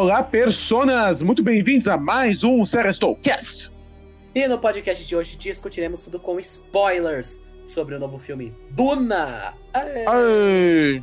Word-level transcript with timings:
olá, 0.00 0.22
personas! 0.22 1.20
Muito 1.20 1.42
bem-vindos 1.42 1.86
a 1.86 1.98
mais 1.98 2.42
um 2.42 2.62
Cast. 3.22 3.70
E 4.34 4.48
no 4.48 4.58
podcast 4.58 5.06
de 5.06 5.14
hoje 5.14 5.36
discutiremos 5.36 6.02
tudo 6.02 6.18
com 6.18 6.40
spoilers 6.40 7.38
sobre 7.66 7.94
o 7.94 7.98
novo 7.98 8.16
filme 8.18 8.54
Duna! 8.70 9.54
Aê! 9.74 10.06
Aê! 10.06 11.02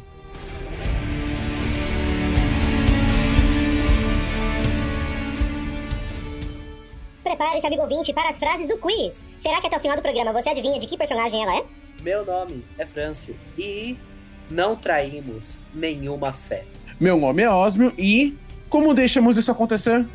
Prepare-se, 7.23 7.67
amigo 7.67 7.83
ouvinte, 7.83 8.11
para 8.11 8.29
as 8.29 8.39
frases 8.39 8.67
do 8.67 8.79
quiz. 8.79 9.23
Será 9.37 9.61
que 9.61 9.67
até 9.67 9.77
o 9.77 9.79
final 9.79 9.95
do 9.95 10.01
programa 10.01 10.33
você 10.33 10.49
adivinha 10.49 10.79
de 10.79 10.87
que 10.87 10.97
personagem 10.97 11.43
ela 11.43 11.57
é? 11.57 11.63
Meu 12.01 12.25
nome 12.25 12.65
é 12.79 12.85
Frâncio 12.85 13.35
e 13.55 13.95
não 14.49 14.75
traímos 14.75 15.59
nenhuma 15.71 16.33
fé. 16.33 16.65
Meu 16.99 17.15
nome 17.15 17.43
é 17.43 17.49
Osmio 17.49 17.93
e 17.95 18.35
como 18.69 18.93
deixamos 18.93 19.37
isso 19.37 19.51
acontecer? 19.51 20.05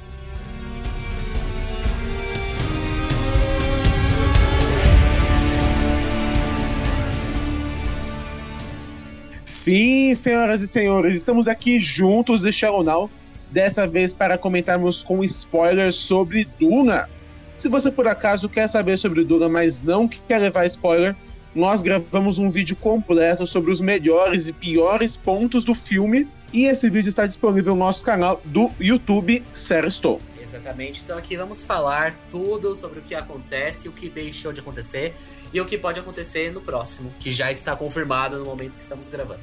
Sim, 9.45 10.15
senhoras 10.15 10.61
e 10.61 10.67
senhores, 10.67 11.15
estamos 11.15 11.47
aqui 11.47 11.81
juntos 11.81 12.43
de 12.43 12.51
Shallow 12.51 12.83
Now 12.83 13.11
dessa 13.53 13.87
vez 13.87 14.15
para 14.15 14.39
comentarmos 14.39 15.05
com 15.05 15.23
spoilers 15.23 15.95
sobre 15.95 16.49
Duna. 16.59 17.09
Se 17.57 17.69
você 17.69 17.91
por 17.91 18.09
acaso 18.09 18.49
quer 18.49 18.67
saber 18.67 18.97
sobre 18.97 19.25
Duna, 19.25 19.49
mas 19.49 19.83
não 19.83 20.09
quer 20.09 20.39
levar 20.39 20.67
spoiler, 20.67 21.15
nós 21.55 21.83
gravamos 21.83 22.39
um 22.39 22.51
vídeo 22.51 22.75
completo 22.75 23.47
sobre 23.47 23.71
os 23.71 23.81
melhores 23.81 24.49
e 24.49 24.53
piores 24.53 25.17
pontos 25.17 25.63
do 25.63 25.75
filme, 25.75 26.27
e 26.53 26.67
esse 26.67 26.89
vídeo 26.91 27.09
está 27.09 27.27
disponível 27.27 27.75
no 27.75 27.81
nosso 27.81 28.05
canal 28.05 28.41
do 28.45 28.71
YouTube 28.79 29.43
Seriestou. 29.53 30.21
Exatamente, 30.43 31.03
então 31.03 31.17
aqui 31.17 31.37
vamos 31.37 31.63
falar 31.63 32.15
tudo 32.31 32.77
sobre 32.77 32.99
o 32.99 33.03
que 33.03 33.15
acontece, 33.15 33.89
o 33.89 33.93
que 33.93 34.09
deixou 34.09 34.53
de 34.53 34.61
acontecer 34.61 35.15
e 35.53 35.61
o 35.61 35.65
que 35.65 35.79
pode 35.79 35.99
acontecer 35.99 36.53
no 36.53 36.61
próximo, 36.61 37.13
que 37.19 37.33
já 37.33 37.51
está 37.51 37.75
confirmado 37.75 38.39
no 38.39 38.45
momento 38.45 38.73
que 38.73 38.83
estamos 38.83 39.09
gravando. 39.09 39.41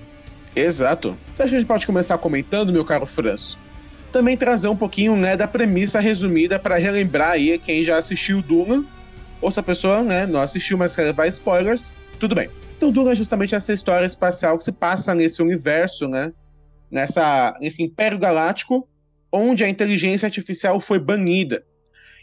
Exato. 0.56 1.18
Então 1.34 1.46
a 1.46 1.50
gente 1.50 1.66
pode 1.66 1.86
começar 1.86 2.18
comentando, 2.18 2.72
meu 2.72 2.86
caro 2.86 3.06
Franço 3.06 3.58
também 4.12 4.36
trazer 4.36 4.68
um 4.68 4.76
pouquinho 4.76 5.16
né, 5.16 5.38
da 5.38 5.48
premissa 5.48 6.00
resumida 6.00 6.60
para 6.60 6.78
relembrar 6.78 7.32
aí 7.32 7.58
quem 7.58 7.84
já 7.84 7.98
assistiu 7.98 8.42
Duna, 8.42 8.84
ou 9.42 9.50
se 9.50 9.60
a 9.60 9.64
pessoa 9.64 10.02
né, 10.02 10.26
não 10.26 10.42
assistiu, 10.42 10.78
mas 10.78 10.96
quer 10.96 11.04
levar 11.04 11.28
spoilers, 11.28 11.92
tudo 12.20 12.36
bem. 12.36 12.50
Então 12.78 12.92
Duna 12.92 13.12
é 13.12 13.16
justamente 13.16 13.56
essa 13.56 13.72
história 13.72 14.06
espacial 14.06 14.58
que 14.58 14.64
se 14.64 14.72
passa 14.72 15.14
nesse 15.14 15.42
universo, 15.42 16.08
né, 16.08 16.32
nessa, 16.92 17.56
nesse 17.60 17.84
império 17.84 18.18
galáctico, 18.18 18.88
onde 19.32 19.64
a 19.64 19.70
inteligência 19.70 20.26
artificial 20.26 20.80
foi 20.80 21.00
banida. 21.00 21.64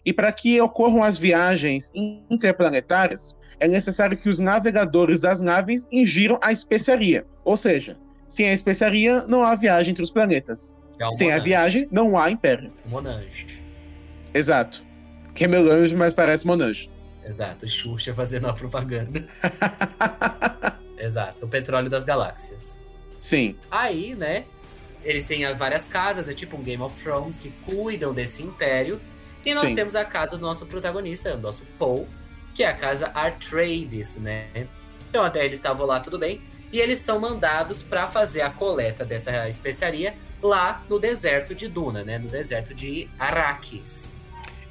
E 0.04 0.12
para 0.12 0.30
que 0.32 0.60
ocorram 0.60 1.02
as 1.02 1.18
viagens 1.18 1.90
interplanetárias, 2.30 3.34
é 3.58 3.66
necessário 3.66 4.16
que 4.16 4.28
os 4.28 4.38
navegadores 4.38 5.22
das 5.22 5.40
naves 5.40 5.86
ingiram 5.90 6.38
a 6.42 6.52
especiaria. 6.52 7.26
Ou 7.44 7.56
seja, 7.56 7.96
sem 8.28 8.48
a 8.48 8.52
especiaria, 8.52 9.22
não 9.26 9.42
há 9.42 9.54
viagem 9.54 9.90
entre 9.90 10.02
os 10.02 10.10
planetas. 10.10 10.74
É 10.98 11.10
Sem 11.12 11.28
Monange. 11.28 11.40
a 11.40 11.44
viagem, 11.44 11.88
não 11.90 12.18
há 12.18 12.30
império. 12.30 12.72
Monange. 12.86 13.62
Exato. 14.32 14.84
Que 15.34 15.44
é 15.44 15.48
melange, 15.48 15.94
mas 15.94 16.14
parece 16.14 16.46
Monange. 16.46 16.90
Exato, 17.24 17.68
Xuxa 17.68 18.14
fazendo 18.14 18.48
a 18.48 18.52
propaganda. 18.52 19.26
Exato, 20.98 21.44
o 21.44 21.48
petróleo 21.48 21.90
das 21.90 22.04
galáxias. 22.04 22.78
Sim. 23.20 23.56
Aí, 23.70 24.14
né, 24.14 24.44
eles 25.06 25.26
têm 25.26 25.46
várias 25.54 25.86
casas, 25.86 26.28
é 26.28 26.34
tipo 26.34 26.56
um 26.56 26.62
Game 26.62 26.82
of 26.82 27.00
Thrones, 27.00 27.38
que 27.38 27.50
cuidam 27.64 28.12
desse 28.12 28.42
império. 28.42 29.00
E 29.44 29.54
nós 29.54 29.68
Sim. 29.68 29.76
temos 29.76 29.94
a 29.94 30.04
casa 30.04 30.36
do 30.36 30.40
nosso 30.42 30.66
protagonista, 30.66 31.32
o 31.34 31.38
nosso 31.38 31.62
Paul, 31.78 32.08
que 32.52 32.64
é 32.64 32.66
a 32.66 32.74
casa 32.74 33.12
Artrades, 33.14 34.16
né? 34.16 34.48
Então 35.08 35.24
até 35.24 35.44
eles 35.44 35.54
estavam 35.54 35.86
lá, 35.86 36.00
tudo 36.00 36.18
bem. 36.18 36.42
E 36.72 36.80
eles 36.80 36.98
são 36.98 37.20
mandados 37.20 37.84
para 37.84 38.08
fazer 38.08 38.40
a 38.40 38.50
coleta 38.50 39.04
dessa 39.04 39.48
especiaria 39.48 40.14
lá 40.42 40.84
no 40.90 40.98
deserto 40.98 41.54
de 41.54 41.68
Duna, 41.68 42.02
né? 42.02 42.18
No 42.18 42.28
deserto 42.28 42.74
de 42.74 43.08
Arrakis. 43.16 44.16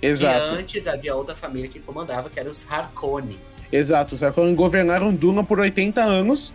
Exato. 0.01 0.55
E 0.55 0.59
antes 0.59 0.85
havia 0.85 1.15
outra 1.15 1.33
família 1.33 1.69
que 1.69 1.79
comandava, 1.79 2.29
que 2.29 2.37
era 2.37 2.49
os 2.49 2.69
Harkonnen. 2.69 3.39
Exato, 3.71 4.13
os 4.13 4.21
Harkonnen 4.21 4.53
governaram 4.53 5.15
Duna 5.15 5.45
por 5.45 5.59
80 5.59 6.03
anos. 6.03 6.53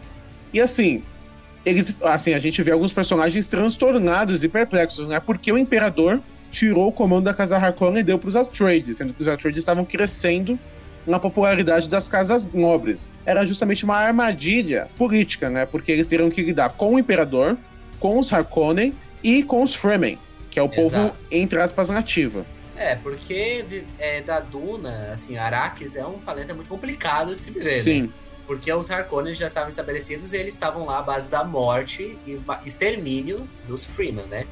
E 0.53 0.61
assim, 0.61 1.03
eles, 1.65 1.97
assim, 2.03 2.35
a 2.35 2.39
gente 2.39 2.63
vê 2.63 2.73
alguns 2.73 2.93
personagens 2.93 3.47
transtornados 3.49 4.43
e 4.43 4.49
perplexos, 4.49 5.09
né? 5.09 5.21
Porque 5.21 5.53
o 5.53 5.59
imperador 5.59 6.21
tirou 6.51 6.89
o 6.89 6.93
comando 6.93 7.25
da 7.25 7.35
casa 7.35 7.57
Harkonnen 7.57 8.01
e 8.01 8.03
deu 8.03 8.19
para 8.19 8.29
os 8.29 8.37
Atreides, 8.37 8.97
sendo 8.97 9.13
que 9.13 9.21
os 9.21 9.29
Atreides 9.29 9.61
estavam 9.61 9.85
crescendo 9.85 10.59
na 11.07 11.19
popularidade 11.19 11.89
das 11.89 12.09
casas 12.09 12.47
nobres. 12.53 13.15
Era 13.25 13.47
justamente 13.47 13.85
uma 13.85 13.97
armadilha 13.97 14.89
política, 14.97 15.49
né? 15.49 15.67
Porque 15.67 15.93
eles 15.93 16.09
teriam 16.09 16.31
que 16.31 16.43
lidar 16.43 16.71
com 16.71 16.95
o 16.95 16.99
imperador, 16.99 17.57
com 17.99 18.19
os 18.19 18.33
Harkonnen 18.33 18.95
e 19.23 19.43
com 19.43 19.63
os 19.63 19.75
Fremen, 19.75 20.19
que 20.51 20.59
é 20.59 20.63
o 20.63 20.67
Exato. 20.67 20.81
povo, 20.83 21.17
entre 21.31 21.61
aspas, 21.61 21.91
nativo. 21.91 22.45
É, 22.77 22.95
porque 22.95 23.65
é, 23.99 24.23
da 24.23 24.41
Duna, 24.41 25.11
assim, 25.13 25.37
Arrakis 25.37 25.97
é 25.97 26.05
um 26.05 26.19
planeta 26.19 26.55
muito 26.55 26.69
complicado 26.69 27.37
de 27.37 27.43
se 27.43 27.51
viver, 27.51 27.79
Sim. 27.79 28.03
Né? 28.03 28.09
Porque 28.51 28.73
os 28.73 28.91
Harkonnen 28.91 29.33
já 29.33 29.47
estavam 29.47 29.69
estabelecidos 29.69 30.33
e 30.33 30.37
eles 30.37 30.55
estavam 30.55 30.85
lá 30.85 30.99
à 30.99 31.03
base 31.03 31.31
da 31.31 31.45
morte 31.45 32.19
e 32.27 32.41
extermínio 32.67 33.49
dos 33.69 33.85
Freeman, 33.85 34.27
né? 34.27 34.45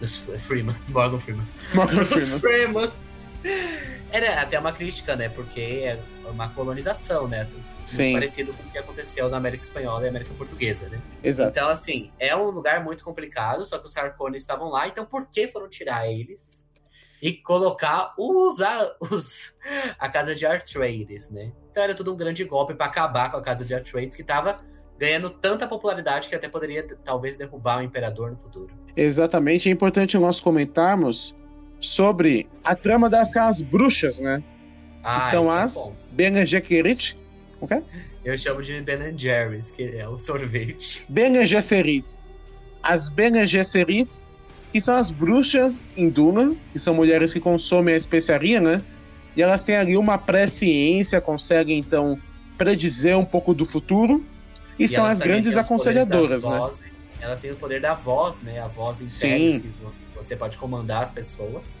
Dos 0.00 0.16
Freeman, 0.16 0.74
Morgan 0.88 1.18
Freeman. 1.18 1.46
Morgan 1.74 2.02
Freeman. 2.02 2.40
Freeman. 2.40 2.92
Era 4.10 4.40
até 4.40 4.58
uma 4.58 4.72
crítica, 4.72 5.14
né? 5.16 5.28
Porque 5.28 5.60
é 5.60 6.02
uma 6.24 6.48
colonização, 6.48 7.28
né? 7.28 7.46
Sim. 7.84 8.14
parecido 8.14 8.54
com 8.54 8.62
o 8.62 8.70
que 8.70 8.78
aconteceu 8.78 9.28
na 9.28 9.36
América 9.36 9.64
Espanhola 9.64 10.06
e 10.06 10.08
América 10.08 10.32
Portuguesa, 10.32 10.88
né? 10.88 10.98
Exato. 11.22 11.50
Então, 11.50 11.68
assim, 11.68 12.10
é 12.18 12.34
um 12.34 12.48
lugar 12.48 12.82
muito 12.82 13.04
complicado, 13.04 13.66
só 13.66 13.78
que 13.78 13.84
os 13.84 13.92
Sarkones 13.92 14.40
estavam 14.40 14.70
lá, 14.70 14.88
então 14.88 15.04
por 15.04 15.26
que 15.26 15.46
foram 15.46 15.68
tirar 15.68 16.10
eles 16.10 16.64
e 17.20 17.34
colocar 17.34 18.14
os, 18.16 18.56
os 18.98 19.54
a 19.98 20.08
casa 20.08 20.34
de 20.34 20.46
Artrades, 20.46 21.28
né? 21.28 21.52
Então 21.72 21.82
era 21.82 21.94
tudo 21.94 22.12
um 22.12 22.16
grande 22.16 22.44
golpe 22.44 22.74
para 22.74 22.86
acabar 22.86 23.30
com 23.30 23.38
a 23.38 23.42
casa 23.42 23.64
de 23.64 23.74
Artrades, 23.74 24.14
que 24.14 24.20
estava 24.20 24.60
ganhando 24.98 25.30
tanta 25.30 25.66
popularidade 25.66 26.28
que 26.28 26.34
até 26.34 26.48
poderia 26.48 26.86
talvez 27.02 27.36
derrubar 27.36 27.80
o 27.80 27.82
imperador 27.82 28.30
no 28.30 28.36
futuro. 28.36 28.70
Exatamente, 28.94 29.68
é 29.68 29.72
importante 29.72 30.16
nós 30.18 30.38
comentarmos 30.38 31.34
sobre 31.80 32.46
a 32.62 32.76
trama 32.76 33.08
das 33.08 33.32
casas 33.32 33.62
bruxas, 33.62 34.20
né? 34.20 34.42
Ah, 35.02 35.18
que 35.18 35.30
são 35.30 35.52
é 35.52 35.62
as 35.62 35.90
é 35.90 35.94
Bene 36.12 36.46
Gesserit, 36.46 37.18
Eu 38.24 38.38
chamo 38.38 38.62
de 38.62 38.80
Ben 38.82 39.18
Jerry's, 39.18 39.70
que 39.70 39.96
é 39.96 40.06
o 40.06 40.18
sorvete. 40.18 41.04
Bene 41.08 41.44
Gesserit. 41.46 42.18
As 42.82 43.08
Bene 43.08 43.46
Gesserit, 43.46 44.20
que 44.70 44.80
são 44.80 44.94
as 44.94 45.10
bruxas 45.10 45.82
em 45.96 46.08
Duna, 46.08 46.54
que 46.72 46.78
são 46.78 46.94
mulheres 46.94 47.32
que 47.32 47.40
consomem 47.40 47.94
a 47.94 47.96
especiaria, 47.96 48.60
né? 48.60 48.82
E 49.36 49.42
elas 49.42 49.64
têm 49.64 49.76
ali 49.76 49.96
uma 49.96 50.18
presciência, 50.18 51.20
conseguem 51.20 51.78
então 51.78 52.18
predizer 52.58 53.18
um 53.18 53.24
pouco 53.24 53.54
do 53.54 53.64
futuro. 53.64 54.24
E, 54.78 54.84
e 54.84 54.88
são 54.88 55.04
as 55.04 55.18
grandes 55.18 55.56
aconselhadoras, 55.56 56.44
né? 56.44 56.58
Vozes, 56.58 56.92
elas 57.20 57.38
têm 57.38 57.52
o 57.52 57.56
poder 57.56 57.80
da 57.80 57.94
voz, 57.94 58.42
né? 58.42 58.60
A 58.60 58.68
voz 58.68 59.00
interna 59.00 59.60
que 59.60 59.72
você 60.14 60.36
pode 60.36 60.58
comandar 60.58 61.02
as 61.02 61.12
pessoas. 61.12 61.80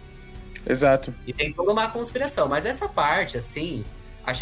Exato. 0.66 1.12
E 1.26 1.32
tem 1.32 1.52
toda 1.52 1.72
uma 1.72 1.88
conspiração, 1.88 2.48
mas 2.48 2.64
essa 2.64 2.88
parte, 2.88 3.36
assim, 3.36 3.84
a 4.24 4.32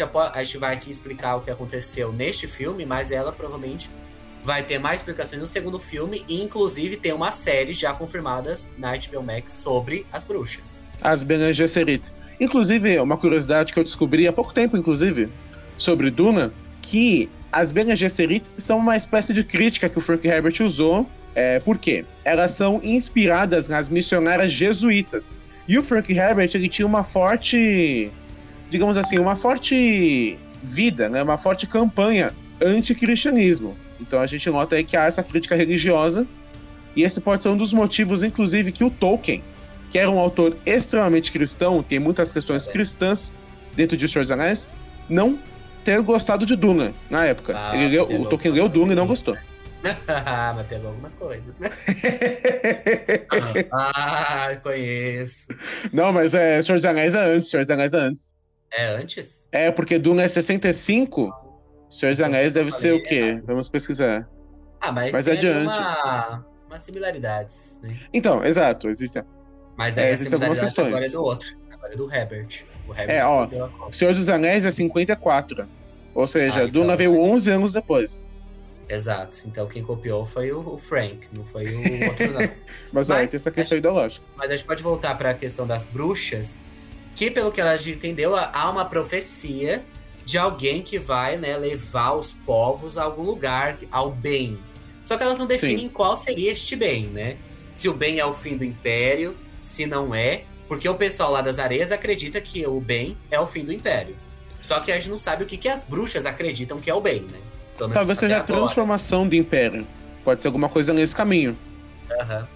gente, 0.43 0.57
vai 0.57 0.75
aqui 0.75 0.91
explicar 0.91 1.35
o 1.35 1.41
que 1.41 1.49
aconteceu 1.49 2.13
neste 2.13 2.47
filme, 2.47 2.85
mas 2.85 3.11
ela 3.11 3.31
provavelmente 3.31 3.89
vai 4.43 4.63
ter 4.63 4.79
mais 4.79 4.97
explicações 4.97 5.39
no 5.39 5.47
segundo 5.47 5.79
filme 5.79 6.25
e 6.27 6.41
inclusive 6.41 6.97
tem 6.97 7.13
uma 7.13 7.31
série 7.31 7.73
já 7.73 7.93
confirmada 7.93 8.55
na 8.77 8.91
HBO 8.95 9.23
Max 9.23 9.53
sobre 9.53 10.05
as 10.11 10.23
bruxas. 10.23 10.83
As 11.01 11.23
Bene 11.23 11.53
Gesserit. 11.53 12.11
Inclusive, 12.41 12.99
uma 12.99 13.15
curiosidade 13.15 13.71
que 13.71 13.79
eu 13.79 13.83
descobri 13.83 14.27
há 14.27 14.33
pouco 14.33 14.53
tempo, 14.53 14.75
inclusive, 14.75 15.29
sobre 15.77 16.11
Duna, 16.11 16.51
que 16.81 17.29
as 17.51 17.71
Bene 17.71 17.95
Gesserit 17.95 18.49
são 18.57 18.79
uma 18.79 18.97
espécie 18.97 19.33
de 19.33 19.43
crítica 19.43 19.87
que 19.87 19.97
o 19.97 20.01
Frank 20.01 20.27
Herbert 20.27 20.55
usou. 20.61 21.07
É, 21.33 21.59
por 21.59 21.77
quê? 21.77 22.03
Elas 22.25 22.51
são 22.51 22.81
inspiradas 22.83 23.69
nas 23.69 23.87
missionárias 23.87 24.51
jesuítas. 24.51 25.39
E 25.67 25.77
o 25.77 25.83
Frank 25.83 26.11
Herbert 26.11 26.49
ele 26.53 26.67
tinha 26.67 26.85
uma 26.85 27.03
forte 27.03 28.11
digamos 28.71 28.97
assim, 28.97 29.19
uma 29.19 29.35
forte 29.35 30.39
vida, 30.63 31.09
né, 31.09 31.21
uma 31.21 31.37
forte 31.37 31.67
campanha 31.67 32.33
anti-cristianismo. 32.61 33.75
Então 33.99 34.19
a 34.19 34.25
gente 34.25 34.49
nota 34.49 34.77
aí 34.77 34.83
que 34.83 34.95
há 34.95 35.05
essa 35.05 35.21
crítica 35.21 35.55
religiosa, 35.55 36.25
e 36.95 37.03
esse 37.03 37.19
pode 37.19 37.43
ser 37.43 37.49
um 37.49 37.57
dos 37.57 37.73
motivos, 37.73 38.23
inclusive, 38.23 38.71
que 38.71 38.83
o 38.83 38.89
Tolkien, 38.89 39.43
que 39.91 39.99
era 39.99 40.09
um 40.09 40.17
autor 40.17 40.57
extremamente 40.65 41.31
cristão, 41.31 41.83
tem 41.83 41.99
muitas 41.99 42.31
questões 42.31 42.65
cristãs 42.65 43.33
dentro 43.75 43.97
de 43.97 44.07
Senhor 44.07 44.23
dos 44.23 44.31
Anéis, 44.31 44.69
não 45.09 45.37
ter 45.83 46.01
gostado 46.01 46.45
de 46.45 46.55
Duna 46.55 46.93
na 47.09 47.25
época. 47.25 47.53
Ah, 47.55 47.75
Ele 47.75 47.89
leu, 47.89 48.05
o 48.21 48.25
Tolkien 48.25 48.53
leu 48.53 48.69
Duna 48.69 48.93
e 48.93 48.95
não 48.95 49.05
gostou. 49.05 49.37
Mas 49.83 50.67
pegou 50.67 50.89
algumas 50.89 51.15
coisas, 51.15 51.59
né? 51.59 51.69
ah, 53.71 54.55
conheço. 54.61 55.47
Não, 55.91 56.13
mas 56.13 56.35
é 56.35 56.61
Senhor 56.61 56.77
dos 56.77 56.85
Anéis 56.85 57.15
é 57.15 57.19
antes, 57.19 57.49
Senhor 57.49 57.63
dos 57.63 57.71
Anéis 57.71 57.93
é 57.93 57.99
antes. 57.99 58.33
É 58.71 58.85
antes? 58.95 59.47
É, 59.51 59.71
porque 59.71 59.97
Duna 59.97 60.21
é 60.21 60.27
65, 60.27 61.31
Senhor 61.89 62.11
dos 62.11 62.21
Anéis 62.21 62.53
deve 62.53 62.69
ser 62.69 62.93
o 62.93 63.01
quê? 63.01 63.41
Vamos 63.43 63.67
pesquisar. 63.67 64.29
Ah, 64.79 64.91
mas, 64.91 65.11
Mas 65.11 65.27
é 65.27 65.35
de 65.35 65.47
antes. 65.47 65.75
uma, 65.75 66.45
umas 66.67 66.83
similaridades, 66.83 67.79
né? 67.81 67.99
Então, 68.13 68.45
exato, 68.45 68.87
existem. 68.87 69.23
Mas 69.81 69.97
É, 69.97 70.01
aí 70.03 70.07
a 70.09 70.11
existem 70.11 70.35
algumas 70.35 70.57
similaridade 70.57 70.87
agora 70.95 71.05
é 71.05 71.09
do 71.09 71.23
outro. 71.23 71.55
Agora 71.71 71.93
é 71.93 71.97
do 71.97 72.11
Herbert. 72.13 72.63
O 72.87 72.91
Herbert 72.93 73.15
É, 73.15 73.25
ó, 73.25 73.43
a 73.43 73.47
conta. 73.69 73.93
Senhor 73.93 74.13
dos 74.13 74.29
Anéis 74.29 74.65
é 74.65 74.71
54. 74.71 75.67
Ou 76.13 76.27
seja, 76.27 76.61
Ah, 76.61 76.63
então 76.65 76.81
Duna 76.81 76.95
veio 76.95 77.11
vai. 77.11 77.19
11 77.21 77.51
anos 77.51 77.71
depois. 77.71 78.29
Exato. 78.89 79.43
Então 79.45 79.67
quem 79.67 79.81
copiou 79.83 80.25
foi 80.25 80.51
o, 80.51 80.59
o 80.59 80.77
Frank, 80.77 81.27
não 81.31 81.45
foi 81.45 81.67
o 81.73 81.79
outro, 82.09 82.31
não. 82.33 82.49
Mas, 82.91 83.09
olha, 83.09 83.21
Mas- 83.21 83.31
tem 83.31 83.39
essa 83.39 83.51
questão 83.51 83.77
ideológica. 83.77 84.25
Mas 84.35 84.49
a 84.51 84.55
gente 84.57 84.65
pode 84.65 84.83
voltar 84.83 85.17
para 85.17 85.29
a 85.29 85.33
questão 85.33 85.65
das 85.65 85.83
bruxas, 85.85 86.57
que 87.15 87.31
pelo 87.31 87.51
que 87.51 87.61
a 87.61 87.77
gente 87.77 87.97
entendeu, 87.97 88.35
há 88.35 88.69
uma 88.69 88.85
profecia 88.85 89.81
de 90.25 90.37
alguém 90.37 90.81
que 90.83 90.99
vai 90.99 91.37
né, 91.37 91.57
levar 91.57 92.13
os 92.13 92.33
povos 92.33 92.97
a 92.97 93.03
algum 93.03 93.23
lugar, 93.23 93.77
ao 93.91 94.11
bem. 94.11 94.57
Só 95.03 95.17
que 95.17 95.23
elas 95.23 95.37
não 95.39 95.45
definem 95.45 95.89
qual 95.89 96.15
seria 96.15 96.51
este 96.51 96.75
bem, 96.75 97.07
né? 97.07 97.37
Se 97.73 97.89
o 97.89 97.93
bem 97.93 98.19
é 98.19 98.25
o 98.25 98.33
fim 98.33 98.55
do 98.57 98.63
império, 98.63 99.35
se 99.71 99.85
não 99.85 100.13
é, 100.13 100.43
porque 100.67 100.87
o 100.87 100.95
pessoal 100.95 101.31
lá 101.31 101.41
das 101.41 101.59
areias 101.59 101.91
acredita 101.91 102.41
que 102.41 102.65
o 102.67 102.79
bem 102.79 103.17
é 103.29 103.39
o 103.39 103.47
fim 103.47 103.63
do 103.63 103.71
império. 103.71 104.15
Só 104.61 104.79
que 104.79 104.91
a 104.91 104.95
gente 104.95 105.09
não 105.09 105.17
sabe 105.17 105.43
o 105.43 105.47
que, 105.47 105.57
que 105.57 105.69
as 105.69 105.83
bruxas 105.83 106.25
acreditam 106.25 106.79
que 106.79 106.89
é 106.89 106.93
o 106.93 107.01
bem, 107.01 107.21
né? 107.21 107.39
Menos 107.79 107.95
Talvez 107.95 108.19
seja 108.19 108.37
a 108.37 108.43
transformação 108.43 109.27
do 109.27 109.35
Império. 109.35 109.87
Pode 110.23 110.41
ser 110.41 110.49
alguma 110.49 110.69
coisa 110.69 110.93
nesse 110.93 111.15
caminho. 111.15 111.57
Aham. 112.11 112.47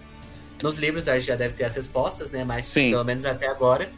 Nos 0.62 0.78
livros 0.78 1.08
a 1.08 1.18
gente 1.18 1.28
já 1.28 1.36
deve 1.36 1.56
ter 1.56 1.64
as 1.64 1.76
respostas, 1.76 2.30
né? 2.30 2.44
Mas 2.44 2.68
Sim. 2.68 2.92
pelo 2.92 3.04
menos 3.04 3.26
até 3.26 3.48
agora, 3.48 3.90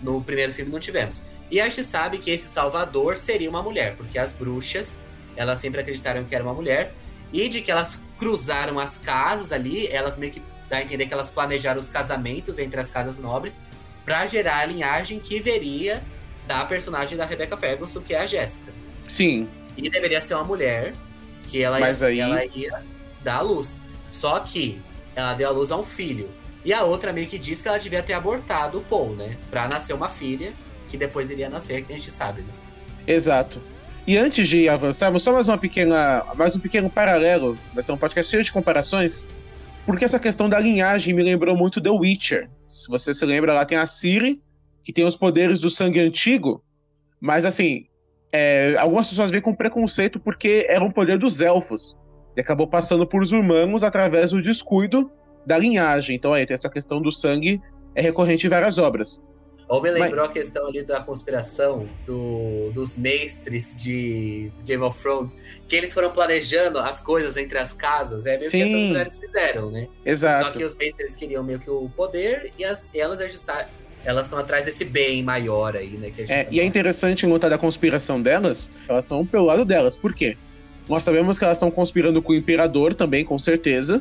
no 0.00 0.22
primeiro 0.22 0.52
filme 0.52 0.70
não 0.70 0.78
tivemos. 0.78 1.22
E 1.50 1.60
a 1.60 1.68
gente 1.68 1.82
sabe 1.82 2.18
que 2.18 2.30
esse 2.30 2.46
Salvador 2.46 3.16
seria 3.16 3.50
uma 3.50 3.62
mulher, 3.62 3.96
porque 3.96 4.18
as 4.18 4.32
bruxas, 4.32 5.00
elas 5.34 5.58
sempre 5.58 5.80
acreditaram 5.80 6.24
que 6.24 6.34
era 6.34 6.44
uma 6.44 6.54
mulher. 6.54 6.94
E 7.32 7.48
de 7.48 7.60
que 7.60 7.70
elas 7.70 7.98
cruzaram 8.16 8.78
as 8.78 8.96
casas 8.96 9.50
ali, 9.50 9.88
elas 9.88 10.16
meio 10.16 10.32
que 10.32 10.42
dá 10.68 10.78
a 10.78 10.82
entender 10.82 11.06
que 11.06 11.12
elas 11.14 11.30
planejaram 11.30 11.78
os 11.80 11.88
casamentos 11.88 12.58
entre 12.58 12.78
as 12.80 12.90
casas 12.90 13.18
nobres 13.18 13.60
pra 14.04 14.26
gerar 14.26 14.58
a 14.60 14.66
linhagem 14.66 15.18
que 15.18 15.40
veria 15.40 16.02
da 16.46 16.64
personagem 16.64 17.16
da 17.18 17.24
Rebecca 17.24 17.56
Ferguson, 17.56 18.00
que 18.00 18.14
é 18.14 18.20
a 18.20 18.26
Jéssica. 18.26 18.72
Sim, 19.08 19.48
E 19.76 19.90
deveria 19.90 20.20
ser 20.20 20.34
uma 20.34 20.44
mulher 20.44 20.92
que 21.48 21.62
ela 21.62 21.78
Mas 21.78 22.00
ia, 22.00 22.06
aí- 22.08 22.20
ela 22.20 22.44
ia 22.46 22.82
dar 23.22 23.36
à 23.36 23.40
luz. 23.42 23.76
Só 24.10 24.40
que 24.40 24.80
ela 25.14 25.34
deu 25.34 25.48
à 25.48 25.50
luz 25.52 25.70
a 25.70 25.76
um 25.76 25.84
filho. 25.84 26.28
E 26.64 26.72
a 26.72 26.82
outra 26.82 27.12
meio 27.12 27.26
que 27.26 27.38
diz 27.38 27.60
que 27.62 27.68
ela 27.68 27.78
devia 27.78 28.02
ter 28.02 28.14
abortado 28.14 28.78
o 28.78 28.80
Paul, 28.82 29.14
né? 29.14 29.36
Pra 29.50 29.68
nascer 29.68 29.92
uma 29.92 30.08
filha, 30.08 30.52
que 30.88 30.96
depois 30.96 31.30
iria 31.30 31.48
nascer, 31.48 31.84
que 31.84 31.92
a 31.92 31.96
gente 31.98 32.10
sabe, 32.10 32.42
né? 32.42 32.48
exato. 33.06 33.60
E 34.06 34.16
antes 34.16 34.48
de 34.48 34.68
avançarmos, 34.68 35.22
só 35.22 35.32
mais 35.32 35.48
uma 35.48 35.58
pequena, 35.58 36.24
mais 36.36 36.54
um 36.56 36.60
pequeno 36.60 36.88
paralelo, 36.88 37.58
vai 37.74 37.82
ser 37.82 37.90
um 37.92 37.96
podcast 37.96 38.30
cheio 38.30 38.42
de 38.44 38.52
comparações, 38.52 39.26
porque 39.86 40.04
essa 40.04 40.18
questão 40.18 40.48
da 40.48 40.58
linhagem 40.58 41.14
me 41.14 41.22
lembrou 41.22 41.56
muito 41.56 41.80
The 41.80 41.90
Witcher. 41.90 42.50
Se 42.68 42.88
você 42.88 43.14
se 43.14 43.24
lembra, 43.24 43.54
lá 43.54 43.64
tem 43.64 43.78
a 43.78 43.86
Ciri, 43.86 44.42
que 44.82 44.92
tem 44.92 45.04
os 45.04 45.16
poderes 45.16 45.60
do 45.60 45.70
sangue 45.70 46.00
antigo, 46.00 46.62
mas 47.20 47.44
assim, 47.44 47.86
é, 48.32 48.76
algumas 48.78 49.08
pessoas 49.08 49.30
veem 49.30 49.42
com 49.42 49.54
preconceito 49.54 50.18
porque 50.18 50.66
era 50.68 50.84
um 50.84 50.90
poder 50.90 51.18
dos 51.18 51.40
elfos, 51.40 51.96
e 52.36 52.40
acabou 52.40 52.66
passando 52.66 53.06
por 53.06 53.22
os 53.22 53.32
humanos 53.32 53.82
através 53.82 54.32
do 54.32 54.42
descuido 54.42 55.10
da 55.46 55.56
linhagem. 55.56 56.16
Então 56.16 56.34
aí 56.34 56.44
tem 56.44 56.54
essa 56.54 56.68
questão 56.68 57.00
do 57.00 57.12
sangue, 57.12 57.60
é 57.94 58.02
recorrente 58.02 58.46
em 58.46 58.50
várias 58.50 58.78
obras. 58.78 59.20
Ou 59.68 59.82
me 59.82 59.90
lembrou 59.90 60.24
a 60.24 60.28
questão 60.28 60.66
ali 60.68 60.84
da 60.84 61.00
conspiração 61.00 61.88
do- 62.06 62.70
dos 62.72 62.96
mestres 62.96 63.74
de 63.74 64.52
Game 64.64 64.82
of 64.84 65.00
Thrones, 65.02 65.40
que 65.66 65.74
eles 65.74 65.92
foram 65.92 66.12
planejando 66.12 66.78
as 66.78 67.00
coisas 67.00 67.36
entre 67.36 67.58
as 67.58 67.72
casas. 67.72 68.26
É 68.26 68.38
meio 68.38 68.40
que 68.42 68.46
Sim. 68.48 68.60
essas 68.62 68.88
mulheres 68.88 69.18
fizeram, 69.18 69.70
né? 69.72 69.86
Só 69.86 70.10
Exato. 70.10 70.58
que 70.58 70.64
os 70.64 70.76
mestres 70.76 71.16
queriam 71.16 71.42
meio 71.42 71.58
que 71.58 71.68
o 71.68 71.90
poder 71.96 72.52
e 72.56 72.64
as, 72.64 72.94
elas, 72.94 73.18
gente 73.18 73.38
sabe, 73.38 73.68
elas 74.04 74.26
estão 74.26 74.38
atrás 74.38 74.64
desse 74.66 74.84
bem 74.84 75.24
maior 75.24 75.74
aí, 75.76 75.96
né? 75.96 76.10
Que 76.14 76.22
É, 76.22 76.26
sabe 76.26 76.56
e 76.56 76.60
é 76.60 76.64
interessante 76.64 77.26
notar 77.26 77.50
da 77.50 77.58
conspiração 77.58 78.22
delas, 78.22 78.70
elas 78.88 79.04
estão 79.04 79.26
pelo 79.26 79.46
lado 79.46 79.64
delas. 79.64 79.96
Por 79.96 80.14
quê? 80.14 80.36
Nós 80.88 81.02
sabemos 81.02 81.36
que 81.40 81.44
elas 81.44 81.56
estão 81.56 81.72
conspirando 81.72 82.22
com 82.22 82.30
o 82.32 82.36
Imperador 82.36 82.94
também, 82.94 83.24
com 83.24 83.36
certeza. 83.36 84.00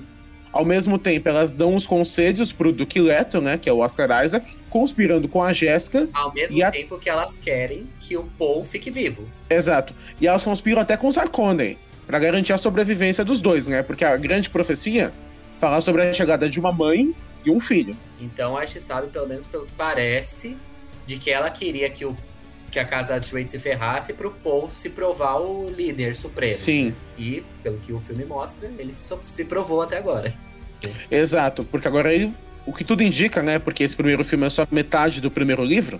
Ao 0.55 0.63
mesmo 0.63 0.97
tempo, 0.97 1.27
elas 1.27 1.53
dão 1.53 1.75
os 1.75 1.85
conselhos 1.85 2.53
pro 2.53 2.71
Duque 2.71 2.97
Leto, 2.97 3.41
né, 3.41 3.57
que 3.57 3.67
é 3.67 3.73
o 3.73 3.79
Oscar 3.79 4.23
Isaac, 4.23 4.55
conspirando 4.69 5.27
com 5.27 5.43
a 5.43 5.51
Jéssica. 5.51 6.07
Ao 6.13 6.33
mesmo 6.33 6.63
a- 6.63 6.71
tempo 6.71 6.97
que 6.97 7.09
elas 7.09 7.37
querem 7.37 7.89
que 7.99 8.15
o 8.15 8.23
Paul 8.39 8.63
fique 8.63 8.89
vivo. 8.89 9.27
Exato. 9.49 9.93
E 10.21 10.25
elas 10.25 10.43
conspiram 10.43 10.81
até 10.81 10.95
com 10.95 11.09
os 11.09 11.17
Harkonnen, 11.17 11.77
pra 12.07 12.19
garantir 12.19 12.53
a 12.53 12.57
sobrevivência 12.57 13.25
dos 13.25 13.41
dois, 13.41 13.67
né? 13.67 13.83
Porque 13.83 14.05
a 14.05 14.15
grande 14.15 14.49
profecia 14.49 15.11
fala 15.59 15.81
sobre 15.81 16.03
a 16.03 16.13
chegada 16.13 16.47
de 16.49 16.57
uma 16.57 16.71
mãe 16.71 17.13
e 17.43 17.51
um 17.51 17.59
filho. 17.59 17.93
Então 18.17 18.57
a 18.57 18.65
gente 18.65 18.79
sabe, 18.81 19.07
pelo 19.07 19.27
menos 19.27 19.45
pelo 19.45 19.65
que 19.65 19.73
parece, 19.73 20.55
de 21.05 21.17
que 21.17 21.31
ela 21.31 21.49
queria 21.49 21.89
que, 21.89 22.05
o, 22.05 22.15
que 22.71 22.79
a 22.79 22.85
casa 22.85 23.19
de 23.19 23.29
Wade 23.29 23.51
se 23.51 23.59
ferrasse 23.59 24.13
pro 24.13 24.31
Paul 24.31 24.69
se 24.73 24.89
provar 24.89 25.35
o 25.41 25.69
líder 25.69 26.15
supremo. 26.15 26.53
Sim, 26.53 26.95
E, 27.17 27.43
pelo 27.61 27.77
que 27.79 27.91
o 27.91 27.99
filme 27.99 28.23
mostra, 28.23 28.71
ele 28.79 28.93
se 28.93 29.43
provou 29.43 29.81
até 29.81 29.97
agora. 29.97 30.33
Exato. 31.09 31.63
Porque 31.63 31.87
agora 31.87 32.13
ele, 32.13 32.33
o 32.65 32.73
que 32.73 32.83
tudo 32.83 33.03
indica, 33.03 33.41
né? 33.41 33.59
Porque 33.59 33.83
esse 33.83 33.95
primeiro 33.95 34.23
filme 34.23 34.45
é 34.45 34.49
só 34.49 34.67
metade 34.71 35.21
do 35.21 35.31
primeiro 35.31 35.63
livro, 35.63 35.99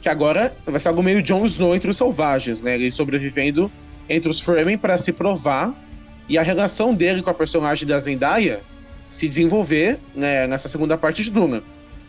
que 0.00 0.08
agora 0.08 0.54
vai 0.66 0.80
ser 0.80 0.88
algo 0.88 1.02
meio 1.02 1.22
Jon 1.22 1.46
Snow 1.46 1.74
entre 1.74 1.90
os 1.90 1.96
selvagens, 1.96 2.60
né? 2.60 2.74
Ele 2.74 2.92
sobrevivendo 2.92 3.70
entre 4.08 4.30
os 4.30 4.40
Fremen 4.40 4.76
para 4.76 4.98
se 4.98 5.12
provar 5.12 5.74
e 6.28 6.38
a 6.38 6.42
relação 6.42 6.94
dele 6.94 7.22
com 7.22 7.30
a 7.30 7.34
personagem 7.34 7.86
da 7.86 7.98
Zendaya 7.98 8.62
se 9.10 9.28
desenvolver 9.28 9.98
né, 10.14 10.46
nessa 10.46 10.68
segunda 10.68 10.98
parte 10.98 11.22
de 11.22 11.30
Duna. 11.30 11.62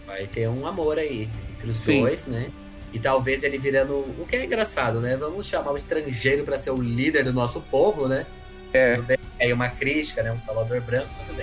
Vai 0.07 0.25
ter 0.27 0.49
um 0.49 0.65
amor 0.65 0.97
aí 0.97 1.29
entre 1.53 1.69
os 1.69 1.77
Sim. 1.77 2.01
dois, 2.01 2.25
né? 2.25 2.49
E 2.93 2.99
talvez 2.99 3.43
ele 3.43 3.57
virando. 3.57 3.93
O 3.93 4.25
que 4.27 4.37
é 4.37 4.45
engraçado, 4.45 5.01
né? 5.01 5.17
Vamos 5.17 5.47
chamar 5.47 5.71
o 5.71 5.77
estrangeiro 5.77 6.43
pra 6.43 6.57
ser 6.57 6.71
o 6.71 6.81
líder 6.81 7.25
do 7.25 7.33
nosso 7.33 7.59
povo, 7.59 8.07
né? 8.07 8.25
É. 8.71 8.97
Bem. 9.01 9.17
É 9.37 9.53
uma 9.53 9.67
crítica, 9.67 10.23
né? 10.23 10.31
Um 10.31 10.39
salvador 10.39 10.79
branco, 10.79 11.09
mas 11.17 11.27
tudo 11.27 11.41